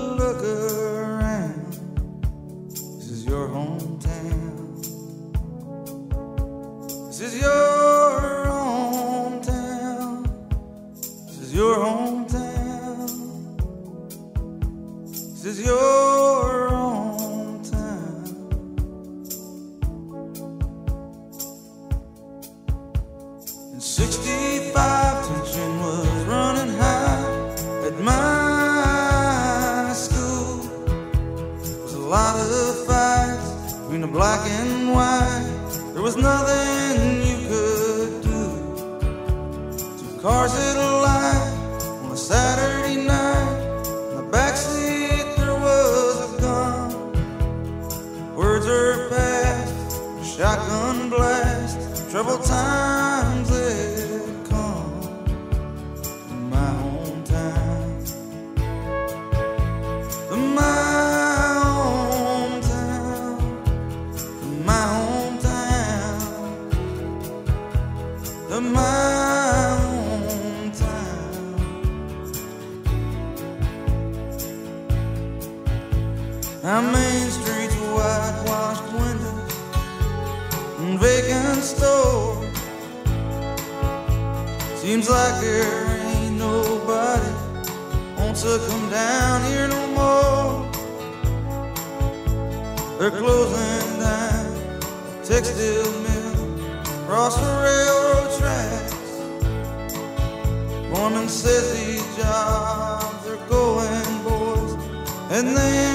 and 105.40 105.56
then 105.56 105.89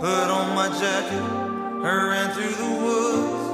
Put 0.00 0.30
on 0.30 0.54
my 0.54 0.68
jacket, 0.80 1.22
I 1.84 1.92
ran 2.08 2.32
through 2.32 2.54
the 2.54 2.70
woods. 2.84 3.44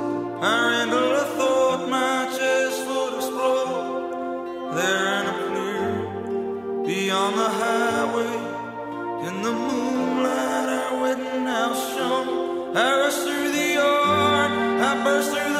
I 0.44 0.54
ran 0.68 0.88
till 0.90 1.12
I 1.12 1.24
thought 1.36 1.88
my 1.90 2.26
chest 2.38 2.86
would 2.86 3.14
explode. 3.16 4.74
There 4.76 5.08
in 5.18 5.26
a 5.26 5.36
clear, 5.48 6.84
beyond 6.86 7.34
the 7.36 7.50
highway, 7.62 8.36
in 9.26 9.42
the 9.42 9.50
moonlight, 9.50 10.68
our 10.68 11.02
wedding 11.02 11.46
house 11.46 11.82
shone. 11.96 12.76
I 12.76 12.96
rushed 13.00 13.22
through 13.26 13.50
the 13.50 13.68
yard, 13.74 14.52
I 14.82 15.02
burst 15.02 15.30
through. 15.32 15.55